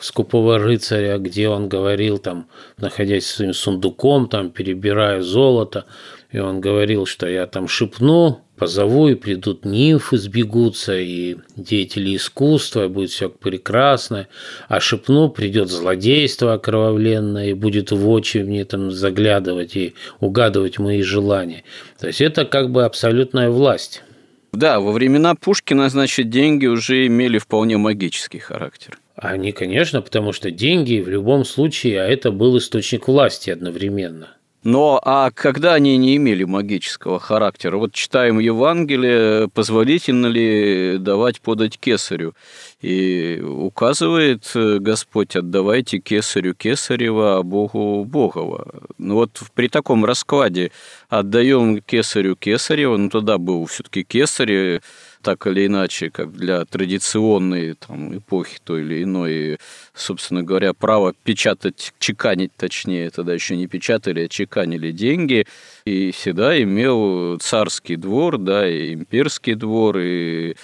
[0.05, 5.85] скупого рыцаря, где он говорил, там, находясь своим сундуком, там, перебирая золото,
[6.31, 12.85] и он говорил, что я там шепну, позову, и придут нимфы, сбегутся, и деятели искусства,
[12.85, 14.27] и будет все прекрасно.
[14.67, 21.01] А шепну, придет злодейство окровавленное, и будет в очи мне там заглядывать и угадывать мои
[21.01, 21.63] желания.
[21.99, 24.03] То есть это как бы абсолютная власть.
[24.51, 28.97] Да, во времена Пушкина, значит, деньги уже имели вполне магический характер.
[29.15, 34.29] Они, конечно, потому что деньги в любом случае, а это был источник власти одновременно.
[34.65, 37.77] Но а когда они не имели магического характера?
[37.77, 42.33] Вот читаем Евангелие, позволительно ли давать подать кесарю?
[42.81, 48.87] И указывает Господь, отдавайте кесарю кесарева, а Богу Богова.
[48.97, 50.71] Ну вот при таком раскладе
[51.09, 54.81] отдаем кесарю кесарева, ну тогда был все-таки кесарь,
[55.25, 59.57] так или иначе, как для традиционной там, эпохи той или иной,
[59.95, 65.47] собственно говоря, право печатать, чеканить точнее, тогда еще не печатали, а чеканили деньги,
[65.83, 70.55] и всегда имел царский двор, да, и имперский двор, и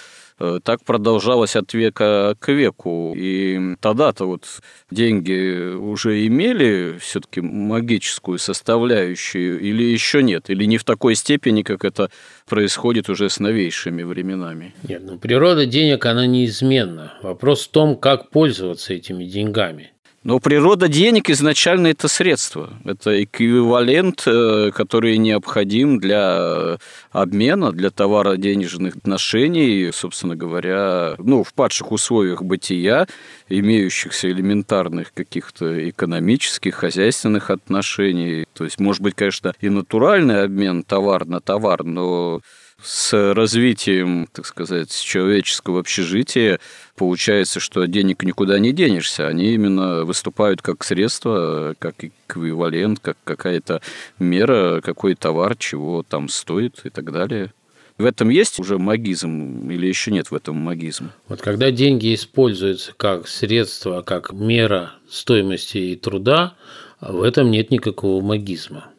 [0.64, 3.14] так продолжалось от века к веку.
[3.16, 4.46] И тогда-то вот
[4.90, 10.50] деньги уже имели все-таки магическую составляющую или еще нет?
[10.50, 12.10] Или не в такой степени, как это
[12.48, 14.74] происходит уже с новейшими временами?
[14.88, 17.14] Нет, ну природа денег, она неизменна.
[17.22, 19.91] Вопрос в том, как пользоваться этими деньгами.
[20.24, 26.78] Но природа денег изначально это средство, это эквивалент, э, который необходим для
[27.10, 33.08] обмена, для товаро-денежных отношений, собственно говоря, ну, в падших условиях бытия,
[33.48, 38.44] имеющихся элементарных каких-то экономических, хозяйственных отношений.
[38.52, 42.42] То есть, может быть, конечно, и натуральный обмен товар на товар, но
[42.82, 46.58] с развитием, так сказать, человеческого общежития
[47.02, 49.26] получается, что денег никуда не денешься.
[49.26, 53.82] Они именно выступают как средство, как эквивалент, как какая-то
[54.20, 57.52] мера, какой товар, чего там стоит и так далее.
[57.98, 61.12] В этом есть уже магизм или еще нет в этом магизма?
[61.26, 66.54] Вот когда деньги используются как средство, как мера стоимости и труда,
[67.00, 68.90] в этом нет никакого магизма.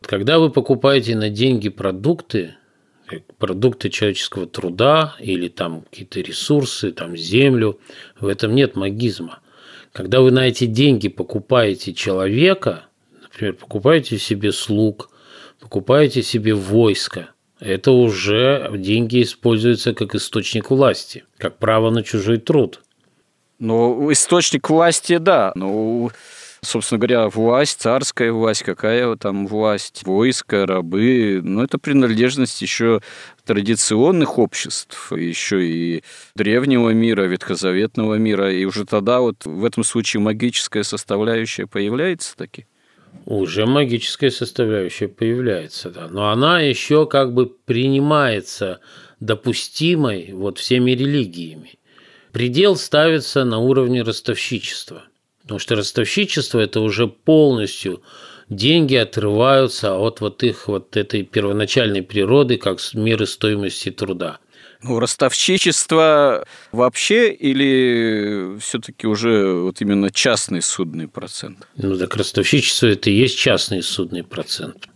[0.00, 2.54] Когда вы покупаете на деньги продукты,
[3.38, 7.80] продукты человеческого труда или там какие-то ресурсы, там землю.
[8.18, 9.40] В этом нет магизма.
[9.92, 12.86] Когда вы на эти деньги покупаете человека,
[13.22, 15.10] например, покупаете себе слуг,
[15.60, 22.82] покупаете себе войско, это уже деньги используются как источник власти, как право на чужой труд.
[23.58, 25.52] Ну, источник власти, да.
[25.54, 26.10] Но
[26.64, 33.00] собственно говоря, власть, царская власть, какая там власть, войско, рабы, ну, это принадлежность еще
[33.44, 36.02] традиционных обществ, еще и
[36.34, 42.66] древнего мира, ветхозаветного мира, и уже тогда вот в этом случае магическая составляющая появляется таки?
[43.26, 46.08] Уже магическая составляющая появляется, да.
[46.08, 48.80] Но она еще как бы принимается
[49.20, 51.78] допустимой вот всеми религиями.
[52.32, 55.04] Предел ставится на уровне ростовщичества–
[55.44, 58.02] Потому что ростовщичество– это уже полностью
[58.48, 64.38] деньги отрываются от вот их вот этой первоначальной природы, как меры стоимости труда.
[64.82, 71.66] Ну, ростовщичество вообще или все-таки уже вот именно частный судный процент?
[71.76, 74.88] Ну, так ростовщичество– это и есть частный судный процент.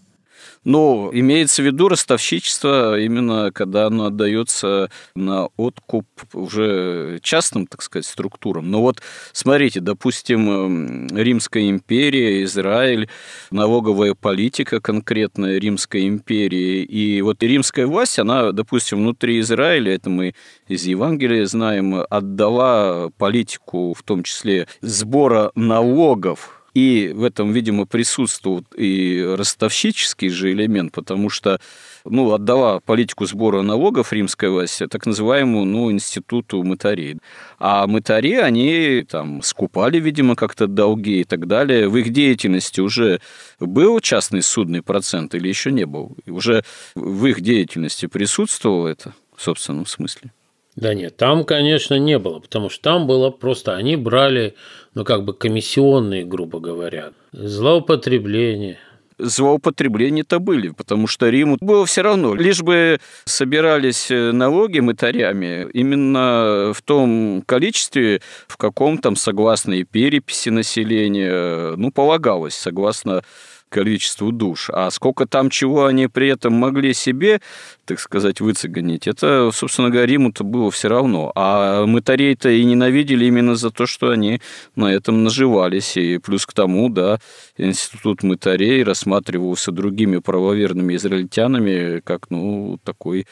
[0.69, 8.05] Но имеется в виду ростовщичество именно когда оно отдается на откуп уже частным, так сказать,
[8.05, 8.71] структурам.
[8.71, 9.01] Но вот
[9.33, 13.09] смотрите, допустим, Римская империя, Израиль,
[13.51, 16.83] налоговая политика конкретная Римской империи.
[16.83, 20.35] И вот римская власть, она, допустим, внутри Израиля, это мы
[20.67, 28.65] из Евангелия знаем, отдала политику, в том числе сбора налогов и в этом, видимо, присутствует
[28.77, 31.61] и ростовщический же элемент, потому что
[32.05, 37.19] ну, отдала политику сбора налогов римская власть так называемому ну, институту мытарей.
[37.59, 41.89] А мытари, они там скупали, видимо, как-то долги и так далее.
[41.89, 43.21] В их деятельности уже
[43.61, 46.17] был частный судный процент или еще не был?
[46.27, 50.33] Уже в их деятельности присутствовало это в собственном смысле?
[50.79, 54.55] Да нет, там, конечно, не было, потому что там было просто, они брали,
[54.95, 58.79] ну, как бы комиссионные, грубо говоря, злоупотребление.
[59.19, 62.37] злоупотребления-то были, потому что Риму было все равно.
[62.37, 69.83] Лишь бы собирались э, налоги мытарями именно в том количестве, в каком там, согласно и
[69.83, 73.25] переписи населения, ну, полагалось, согласно
[73.69, 74.71] количеству душ.
[74.73, 77.41] А сколько там чего они при этом могли себе,
[77.85, 81.33] так сказать, выцегонить, это, собственно говоря, Риму-то было все равно.
[81.35, 84.41] А мытарей-то и ненавидели именно за то, что они
[84.77, 85.97] на этом наживались.
[85.97, 87.19] И плюс к тому, да,
[87.57, 93.27] институт мытарей рассматривался другими правоверными израильтянами как, ну, такой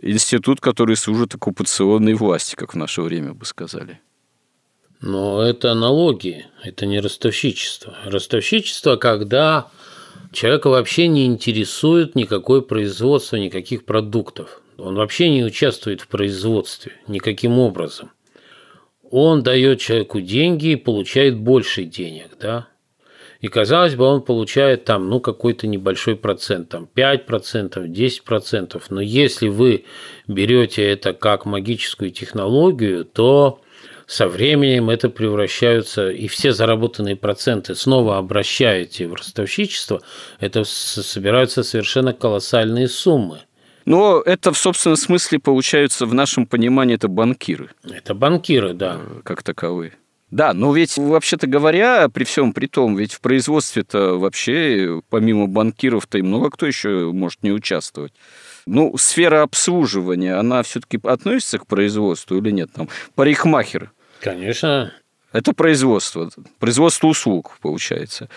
[0.00, 4.00] институт, который служит оккупационной власти, как в наше время бы сказали.
[5.06, 7.94] Но это налоги, это не ростовщичество.
[8.06, 9.68] Ростовщичество, когда
[10.32, 14.62] человека вообще не интересует никакое производство, никаких продуктов.
[14.78, 18.12] Он вообще не участвует в производстве никаким образом.
[19.10, 22.68] Он дает человеку деньги и получает больше денег, да?
[23.42, 28.82] И, казалось бы, он получает там, ну, какой-то небольшой процент, там 5%, 10%.
[28.88, 29.84] Но если вы
[30.26, 33.60] берете это как магическую технологию, то
[34.06, 40.02] со временем это превращаются, и все заработанные проценты снова обращаете в ростовщичество,
[40.40, 43.40] это собираются совершенно колоссальные суммы.
[43.84, 47.70] Но это в собственном смысле получаются в нашем понимании это банкиры.
[47.88, 48.98] Это банкиры, да.
[48.98, 49.92] Э, как таковые.
[50.34, 56.18] Да, но ведь, вообще-то говоря, при всем при том, ведь в производстве-то вообще, помимо банкиров-то
[56.18, 58.12] и много кто еще может не участвовать.
[58.66, 62.68] Ну, сфера обслуживания, она все-таки относится к производству или нет?
[62.74, 63.92] Там парикмахер.
[64.20, 64.92] Конечно.
[65.30, 66.28] Это производство,
[66.58, 68.28] производство услуг, получается.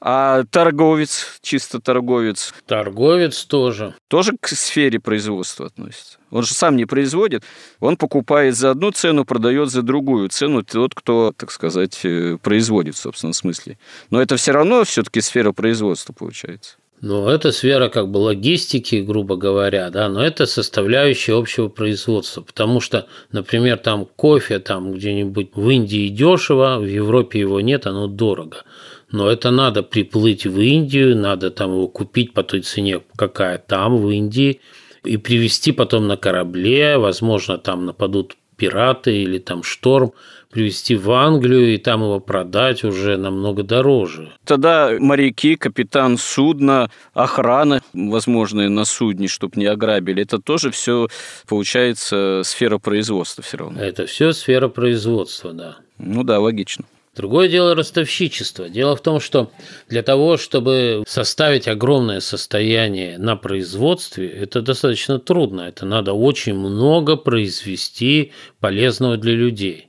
[0.00, 2.52] А торговец, чисто торговец.
[2.66, 3.94] Торговец тоже.
[4.08, 6.18] Тоже к сфере производства относится.
[6.30, 7.44] Он же сам не производит,
[7.80, 12.96] он покупает за одну цену, продает за другую цену тот, кто, так сказать, э, производит
[12.96, 13.78] в собственном смысле.
[14.10, 16.76] Но это все равно все-таки сфера производства получается.
[17.02, 22.80] Ну, это сфера как бы логистики, грубо говоря, да, но это составляющая общего производства, потому
[22.80, 28.64] что, например, там кофе там где-нибудь в Индии дешево, в Европе его нет, оно дорого.
[29.10, 33.98] Но это надо приплыть в Индию, надо там его купить по той цене, какая там
[33.98, 34.60] в Индии,
[35.04, 40.12] и привезти потом на корабле, возможно, там нападут пираты или там шторм,
[40.50, 44.32] привезти в Англию и там его продать уже намного дороже.
[44.44, 51.08] Тогда моряки, капитан судна, охрана, возможно, на судне, чтобы не ограбили, это тоже все
[51.46, 53.80] получается сфера производства все равно.
[53.80, 55.76] Это все сфера производства, да.
[55.98, 56.84] Ну да, логично.
[57.16, 58.68] Другое дело ростовщичество.
[58.68, 59.50] Дело в том, что
[59.88, 65.62] для того, чтобы составить огромное состояние на производстве, это достаточно трудно.
[65.62, 69.88] Это надо очень много произвести полезного для людей.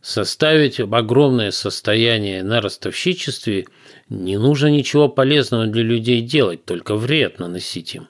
[0.00, 3.66] Составить огромное состояние на ростовщичестве
[4.08, 8.06] не нужно ничего полезного для людей делать, только вред наносить им.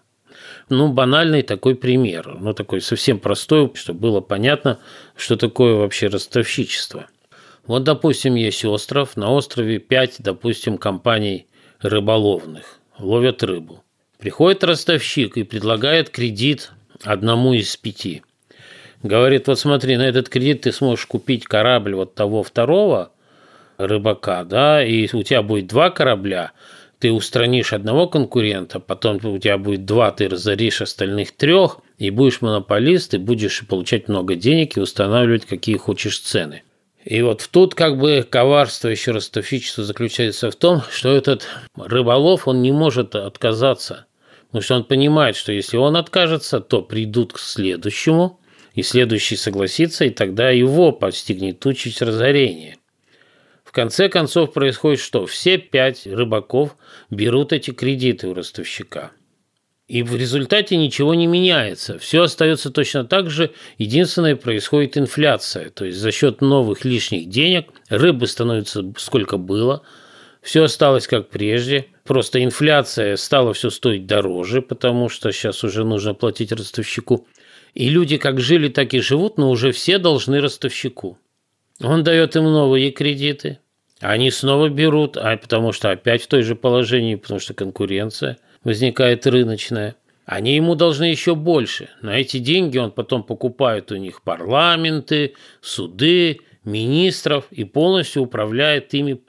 [0.68, 4.78] Ну, банальный такой пример, ну, такой совсем простой, чтобы было понятно,
[5.16, 7.06] что такое вообще ростовщичество–
[7.66, 11.46] вот, допустим, есть остров, на острове 5, допустим, компаний
[11.80, 13.82] рыболовных, ловят рыбу.
[14.18, 18.22] Приходит ростовщик и предлагает кредит одному из пяти.
[19.02, 23.12] Говорит, вот смотри, на этот кредит ты сможешь купить корабль вот того второго
[23.78, 26.52] рыбака, да, и у тебя будет два корабля,
[26.98, 32.42] ты устранишь одного конкурента, потом у тебя будет два, ты разоришь остальных трех, и будешь
[32.42, 36.62] монополист, и будешь получать много денег и устанавливать какие хочешь цены.
[37.04, 41.46] И вот тут как бы коварство еще ростовщичества заключается в том, что этот
[41.76, 44.06] рыболов, он не может отказаться.
[44.48, 48.40] Потому что он понимает, что если он откажется, то придут к следующему,
[48.74, 52.76] и следующий согласится, и тогда его постигнет участь разорения.
[53.64, 55.26] В конце концов происходит что?
[55.26, 56.76] Все пять рыбаков
[57.08, 59.12] берут эти кредиты у ростовщика–
[59.90, 61.98] и в результате ничего не меняется.
[61.98, 63.50] Все остается точно так же.
[63.76, 65.70] Единственное, происходит инфляция.
[65.70, 69.82] То есть за счет новых лишних денег рыбы становится сколько было.
[70.42, 71.86] Все осталось как прежде.
[72.04, 77.26] Просто инфляция стала все стоить дороже, потому что сейчас уже нужно платить ростовщику.
[77.74, 81.18] И люди как жили, так и живут, но уже все должны ростовщику.
[81.82, 83.58] Он дает им новые кредиты.
[83.98, 89.26] Они снова берут, а потому что опять в той же положении, потому что конкуренция– возникает
[89.26, 89.96] рыночная.
[90.26, 91.88] Они ему должны еще больше.
[92.02, 99.20] На эти деньги он потом покупает у них парламенты, суды, министров и полностью управляет ими.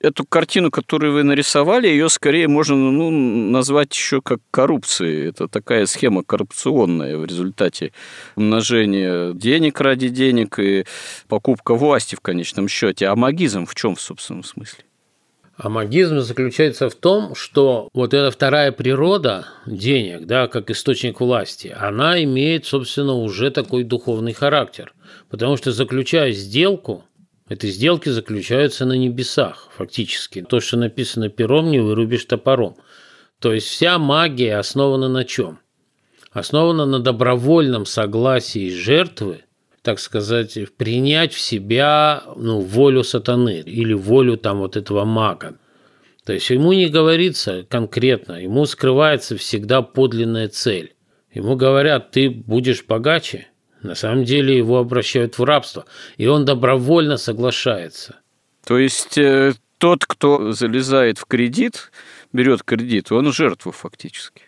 [0.00, 5.28] Эту картину, которую вы нарисовали, ее скорее можно ну, назвать еще как коррупцией.
[5.28, 7.92] Это такая схема коррупционная в результате
[8.34, 10.86] умножения денег ради денег и
[11.28, 13.08] покупка власти в конечном счете.
[13.08, 14.84] А магизм в чем в собственном смысле?
[15.62, 21.76] А магизм заключается в том, что вот эта вторая природа денег, да, как источник власти,
[21.78, 24.94] она имеет, собственно, уже такой духовный характер.
[25.28, 27.04] Потому что заключая сделку,
[27.50, 30.40] эти сделки заключаются на небесах, фактически.
[30.40, 32.76] То, что написано пером, не вырубишь топором.
[33.38, 35.58] То есть вся магия основана на чем?
[36.32, 39.44] Основана на добровольном согласии жертвы,
[39.82, 45.56] так сказать, принять в себя ну, волю сатаны или волю там вот этого мага.
[46.24, 50.94] То есть ему не говорится конкретно, ему скрывается всегда подлинная цель.
[51.32, 53.48] Ему говорят, ты будешь богаче,
[53.82, 58.16] на самом деле его обращают в рабство, и он добровольно соглашается.
[58.64, 61.90] То есть э, тот, кто залезает в кредит,
[62.32, 64.42] берет кредит, он жертва фактически.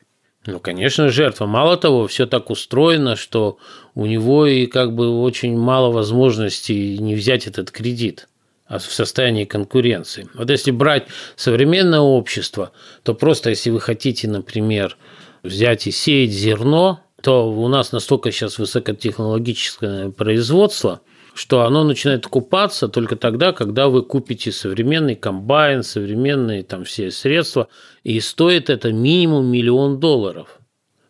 [0.47, 1.47] Ну, конечно, жертва.
[1.47, 3.59] Мало того, все так устроено, что
[3.95, 8.29] у него и как бы очень мало возможностей не взять этот кредит
[8.67, 10.27] а в состоянии конкуренции.
[10.33, 12.73] Вот если брать современное общество,
[13.03, 14.97] то просто если вы хотите, например,
[15.43, 21.03] взять и сеять зерно, то у нас настолько сейчас высокотехнологическое производство,
[21.35, 27.69] что оно начинает купаться только тогда, когда вы купите современный комбайн, современные там все средства,
[28.05, 30.59] и стоит это минимум миллион долларов.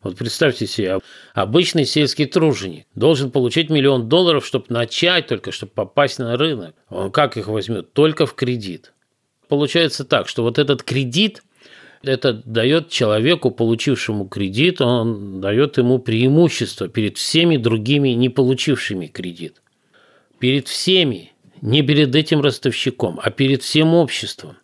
[0.02, 0.98] Вот представьте себе,
[1.32, 6.74] обычный сельский труженик должен получить миллион долларов, чтобы начать только, чтобы попасть на рынок.
[6.88, 7.92] Он как их возьмет?
[7.92, 8.92] Только в кредит.
[9.48, 11.42] Получается так, что вот этот кредит–
[12.02, 19.61] это дает человеку, получившему кредит, он дает ему преимущество перед всеми другими, не получившими кредит.
[20.42, 21.30] Перед всеми,
[21.60, 24.56] не перед этим ростовщиком, а перед всем обществом.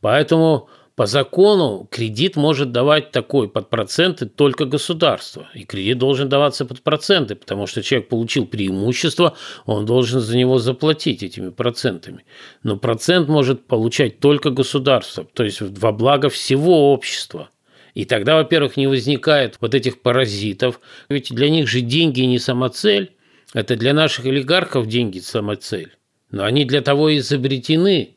[0.00, 5.48] Поэтому по закону кредит может давать такой под проценты только государство.
[5.54, 10.58] И кредит должен даваться под проценты, потому что человек получил преимущество, он должен за него
[10.58, 12.24] заплатить этими процентами.
[12.64, 17.50] Но процент может получать только государство, то есть во благо всего общества.
[17.94, 23.12] И тогда, во-первых, не возникает вот этих паразитов, ведь для них же деньги не самоцель,
[23.56, 25.90] это для наших олигархов деньги самоцель.
[26.30, 28.16] Но они для того и изобретены,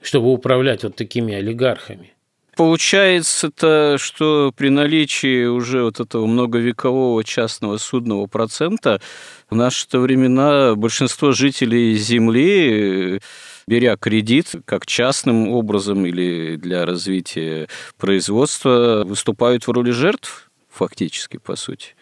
[0.00, 2.14] чтобы управлять вот такими олигархами.
[2.56, 9.02] Получается-то, что при наличии уже вот этого многовекового частного судного процента
[9.50, 13.20] в наши-то времена большинство жителей Земли
[13.66, 17.68] беря кредит как частным образом или для развития
[17.98, 21.94] производства, выступают в роли жертв фактически, по сути.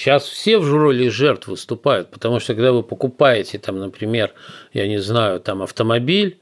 [0.00, 4.32] Сейчас все в роли жертв выступают, потому что когда вы покупаете, там, например,
[4.72, 6.38] я не знаю, там автомобиль,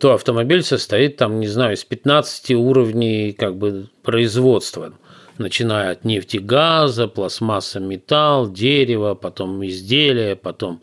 [0.00, 4.94] то автомобиль состоит там, не знаю, из 15 уровней как бы производства
[5.36, 10.80] начиная от нефти, газа, пластмасса, металл, дерево, потом изделия, потом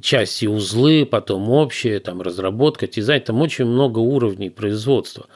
[0.00, 5.26] части узлы, потом общее, там разработка, дизайн, там очень много уровней производства.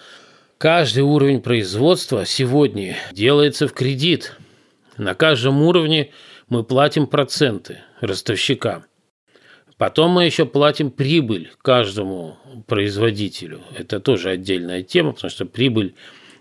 [0.58, 4.36] Каждый уровень производства сегодня делается в кредит.
[4.96, 6.10] На каждом уровне
[6.48, 8.84] мы платим проценты ростовщикам.
[9.78, 13.60] Потом мы еще платим прибыль каждому производителю.
[13.76, 15.94] Это тоже отдельная тема, потому что прибыль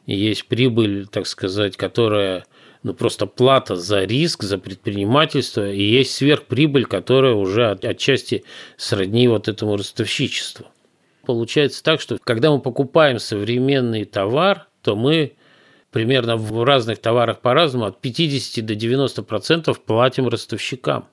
[0.05, 2.45] есть прибыль, так сказать, которая
[2.83, 8.43] ну, просто плата за риск, за предпринимательство, и есть сверхприбыль, которая уже отчасти
[8.77, 10.67] сродни вот этому ростовщичеству.
[11.25, 15.33] Получается так, что когда мы покупаем современный товар, то мы
[15.95, 21.05] примерно в разных товарах по-разному от 50 до 90% платим ростовщикам.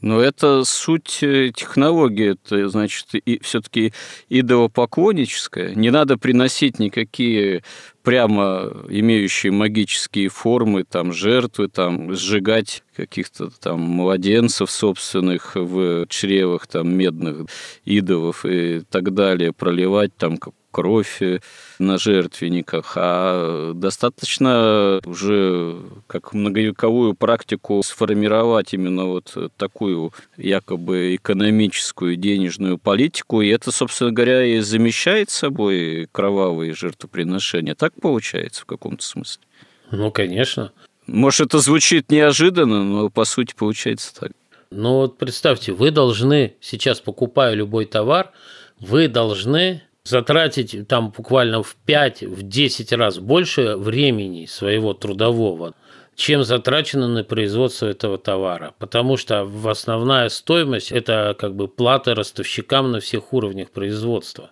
[0.00, 3.92] Но это суть э, технологии, это значит и все-таки
[4.30, 5.74] идолопоклонническая.
[5.74, 7.62] Не надо приносить никакие
[8.02, 16.94] прямо имеющие магические формы, там, жертвы, там, сжигать каких-то там младенцев собственных в чревах там
[16.94, 17.46] медных
[17.84, 20.38] идолов и так далее, проливать там
[20.70, 21.40] кровь э,
[21.78, 32.78] на жертвенниках, а достаточно уже как многовековую практику сформировать именно вот такую якобы экономическую денежную
[32.78, 37.74] политику, и это, собственно говоря, и замещает собой кровавые жертвоприношения.
[37.74, 39.42] Так получается в каком-то смысле?
[39.90, 40.72] Ну, конечно.
[41.06, 44.32] Может, это звучит неожиданно, но по сути получается так.
[44.70, 48.30] Ну вот представьте, вы должны сейчас, покупая любой товар,
[48.78, 55.74] вы должны затратить там буквально в 5, в 10 раз больше времени своего трудового,
[56.16, 58.74] чем затрачено на производство этого товара.
[58.78, 64.50] Потому что основная стоимость– это как бы плата ростовщикам на всех уровнях производства.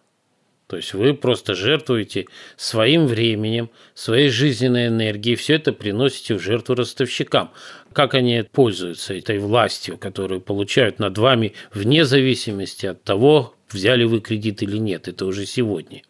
[0.68, 6.74] То есть вы просто жертвуете своим временем, своей жизненной энергией, все это приносите в жертву
[6.74, 7.50] ростовщикам.
[7.94, 14.20] Как они пользуются этой властью, которую получают над вами вне зависимости от того, взяли вы
[14.20, 16.02] кредит или нет, это уже сегодня.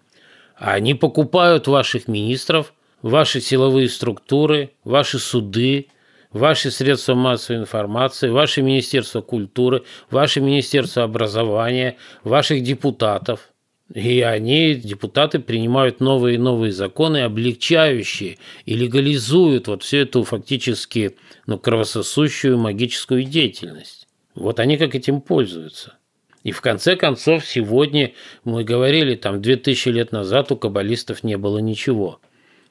[0.56, 5.88] Они покупают ваших министров, ваши силовые структуры, ваши суды,
[6.32, 13.52] ваши средства массовой информации, ваше Министерство культуры, ваше Министерство образования, ваших депутатов.
[13.94, 18.36] И они, депутаты, принимают новые и новые законы, облегчающие
[18.66, 24.06] и легализуют вот всю эту фактически ну, кровососущую магическую деятельность.
[24.34, 25.97] Вот они как этим пользуются.
[26.44, 28.12] И в конце концов, сегодня
[28.44, 32.20] мы говорили, там 2000 лет назад у каббалистов не было ничего.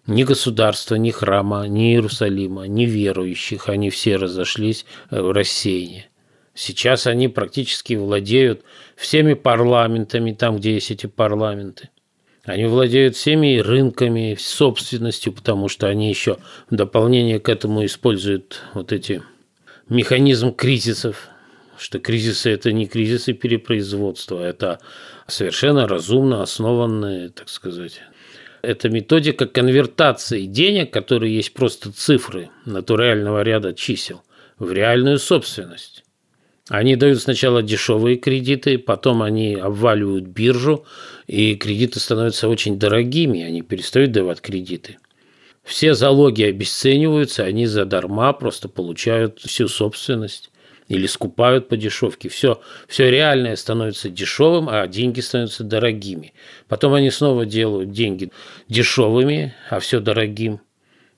[0.05, 3.67] Ни государства, ни храма, ни Иерусалима, ни верующих.
[3.67, 6.07] Они все разошлись э, в рассеянии.
[6.53, 8.63] Сейчас они практически владеют
[8.95, 11.89] всеми парламентами, там, где есть эти парламенты.
[12.45, 16.37] Они владеют всеми рынками, собственностью, потому что они еще
[16.69, 19.21] в дополнение к этому используют вот эти
[19.89, 21.27] механизм кризисов,
[21.77, 24.79] что кризисы– это не кризисы перепроизводства, это
[25.27, 28.01] совершенно разумно основанные, так сказать,
[28.61, 34.23] это методика конвертации денег, которые есть просто цифры натурального ряда чисел,
[34.59, 36.03] в реальную собственность.
[36.69, 40.85] Они дают сначала дешевые кредиты, потом они обваливают биржу,
[41.25, 44.97] и кредиты становятся очень дорогими, они перестают давать кредиты.
[45.63, 50.49] Все залоги обесцениваются, они задарма просто получают всю собственность
[50.87, 52.29] или скупают по дешевке.
[52.29, 56.33] Все, все реальное становится дешевым, а деньги становятся дорогими.
[56.67, 58.31] Потом они снова делают деньги
[58.69, 60.61] дешевыми, а все дорогим.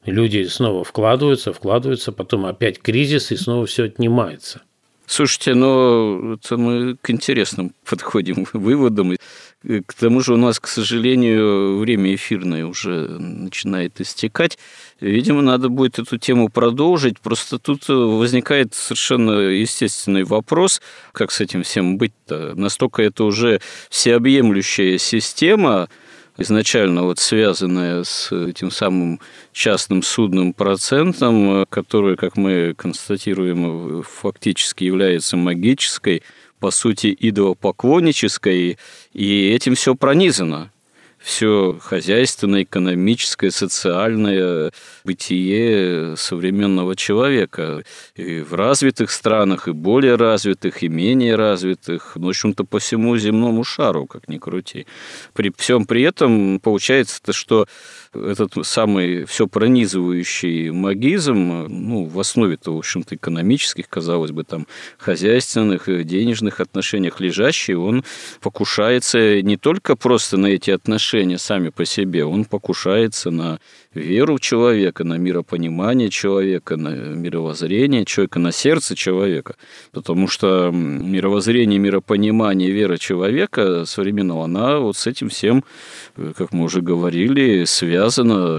[0.05, 4.61] Люди снова вкладываются, вкладываются, потом опять кризис, и снова все отнимается.
[5.05, 9.15] Слушайте, но это мы к интересным подходим выводам.
[9.61, 14.57] К тому же у нас, к сожалению, время эфирное уже начинает истекать.
[15.01, 17.19] Видимо, надо будет эту тему продолжить.
[17.19, 20.81] Просто тут возникает совершенно естественный вопрос,
[21.11, 22.53] как с этим всем быть-то.
[22.55, 25.89] Настолько это уже всеобъемлющая система,
[26.37, 29.19] изначально вот связанная с этим самым
[29.51, 36.23] частным судным процентом, который, как мы констатируем, фактически является магической,
[36.59, 38.77] по сути, идолопоклоннической,
[39.13, 40.71] и этим все пронизано
[41.19, 44.71] все хозяйственное, экономическое, социальное
[45.03, 47.83] бытие современного человека.
[48.15, 53.17] И в развитых странах, и более развитых, и менее развитых, ну, в общем-то, по всему
[53.17, 54.87] земному шару, как ни крути.
[55.33, 57.67] При всем при этом получается, то, что
[58.13, 64.65] этот самый все пронизывающий магизм, ну, в основе-то, в общем-то, экономических, казалось бы, там,
[64.97, 68.03] хозяйственных, денежных отношениях лежащий, он
[68.41, 73.59] покушается не только просто на эти отношения сами по себе, он покушается на
[73.93, 79.55] веру человека, на миропонимание человека, на мировоззрение человека, на сердце человека.
[79.91, 85.63] Потому что мировоззрение, миропонимание, вера человека современного, она вот с этим всем,
[86.17, 87.98] э, как мы уже говорили, связана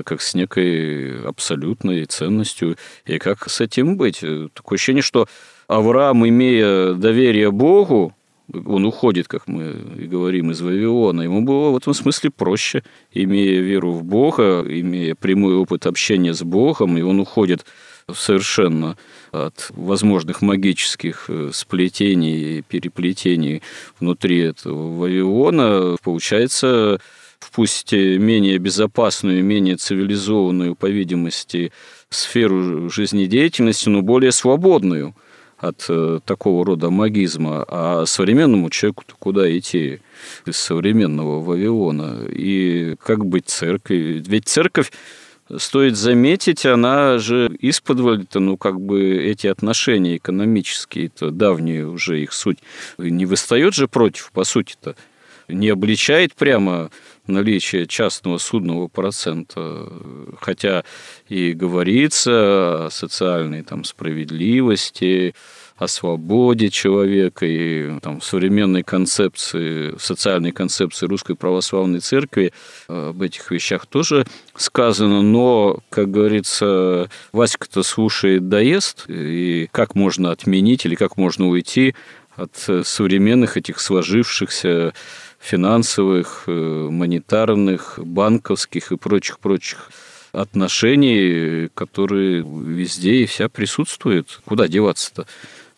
[0.05, 2.77] как с некой абсолютной ценностью.
[3.07, 4.21] И как с этим быть?
[4.55, 5.27] Такое ощущение, что
[5.69, 8.15] Авраам, имея доверие Богу,
[8.53, 11.23] он уходит, как мы и говорим, из Вавилона.
[11.23, 12.83] Ему было в этом смысле проще,
[13.13, 17.65] имея веру в Бога, имея прямой опыт общения с Богом, и он уходит
[18.13, 18.97] совершенно
[19.31, 23.63] от возможных магических э, сплетений и переплетений
[24.01, 25.97] внутри этого Вавилона.
[26.03, 27.01] Получается,
[27.41, 31.73] в пусть менее безопасную, менее цивилизованную, по видимости,
[32.09, 35.15] сферу жизнедеятельности, но более свободную–
[35.61, 40.01] от э, такого рода магизма, а современному человеку куда идти
[40.47, 42.27] из современного Вавилона?
[42.29, 44.23] И как быть церковью?
[44.27, 44.91] Ведь церковь
[45.59, 52.59] Стоит заметить, она же исподволь-то, ну, как бы эти отношения экономические-то, давние уже их суть,
[52.99, 54.95] не выстает же против, по сути-то,
[55.49, 56.93] не обличает прямо
[57.31, 59.89] наличие частного судного процента,
[60.41, 60.85] хотя
[61.29, 65.35] и говорится о социальной там, справедливости,
[65.81, 72.53] о свободе человека и там, в современной концепции, социальной концепции Русской Православной Церкви
[72.87, 80.85] об этих вещах тоже сказано, но, как говорится, Васька-то слушает, доест, и как можно отменить
[80.85, 81.95] или как можно уйти
[82.37, 84.93] от современных этих сложившихся
[85.41, 89.91] финансовых, э, монетарных, банковских и прочих-прочих
[90.33, 94.41] отношений, которые везде и вся присутствуют.
[94.45, 95.27] Куда деваться-то?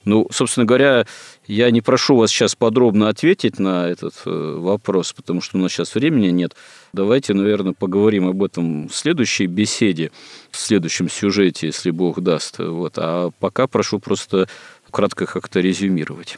[0.04, 1.06] Ну, собственно говоря,
[1.46, 5.70] я не прошу вас сейчас подробно ответить на этот э, вопрос, потому что у нас
[5.70, 6.56] сейчас времени нет.
[6.92, 10.10] Давайте, наверное, поговорим об этом в следующей беседе,
[10.50, 12.58] в следующем сюжете, если Бог даст.
[12.58, 12.94] Вот.
[12.96, 14.48] А пока прошу просто
[14.90, 16.36] кратко как-то резюмировать.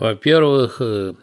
[0.00, 1.14] Во-первых, э,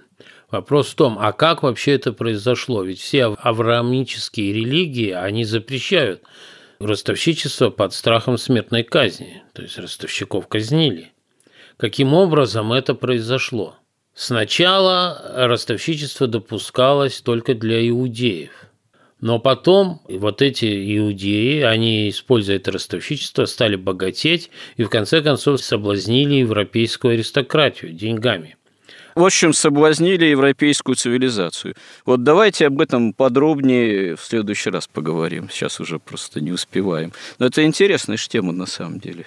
[0.52, 2.84] Вопрос в том, а как вообще это произошло?
[2.84, 6.24] Ведь все авраамические религии, они запрещают
[6.80, 11.12] ростовщичество под страхом смертной казни, то есть ростовщиков казнили.
[11.78, 13.76] Каким образом это произошло?
[14.14, 18.52] Сначала ростовщичество допускалось только для иудеев.
[19.20, 25.62] Но потом вот эти иудеи, они, используя это ростовщичество, стали богатеть и в конце концов
[25.62, 28.56] соблазнили европейскую аристократию деньгами.
[29.16, 31.76] В общем, соблазнили европейскую цивилизацию.
[32.06, 35.50] Вот давайте об этом подробнее в следующий раз поговорим.
[35.50, 37.14] Сейчас уже просто не успеваем.
[37.40, 39.26] Но это интересная же тема на самом деле.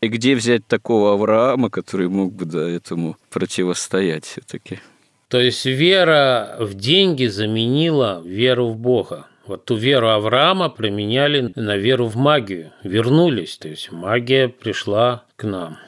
[0.00, 4.78] И где взять такого Авраама, который мог бы да, этому противостоять все-таки?
[5.26, 9.26] То есть вера в деньги заменила веру в Бога.
[9.44, 12.72] Вот ту веру Авраама применяли на веру в магию.
[12.84, 15.78] Вернулись, то есть магия пришла к нам.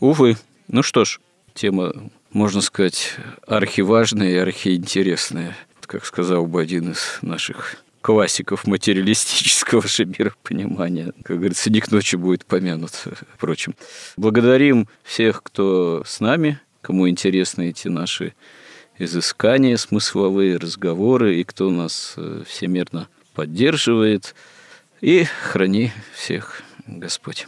[0.00, 0.36] Увы.
[0.68, 1.20] Ну что ж,
[1.52, 1.92] тема,
[2.36, 3.14] можно сказать,
[3.46, 5.56] архиважная и архиинтересная,
[5.86, 11.14] как сказал бы один из наших классиков материалистического же миропонимания.
[11.24, 12.92] Как говорится, не к ночи будет помянут,
[13.34, 13.74] впрочем.
[14.18, 18.34] Благодарим всех, кто с нами, кому интересны эти наши
[18.98, 24.34] изыскания смысловые, разговоры, и кто нас э, всемирно поддерживает.
[25.00, 27.46] И храни всех Господь.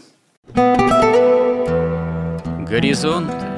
[2.66, 3.57] Горизонт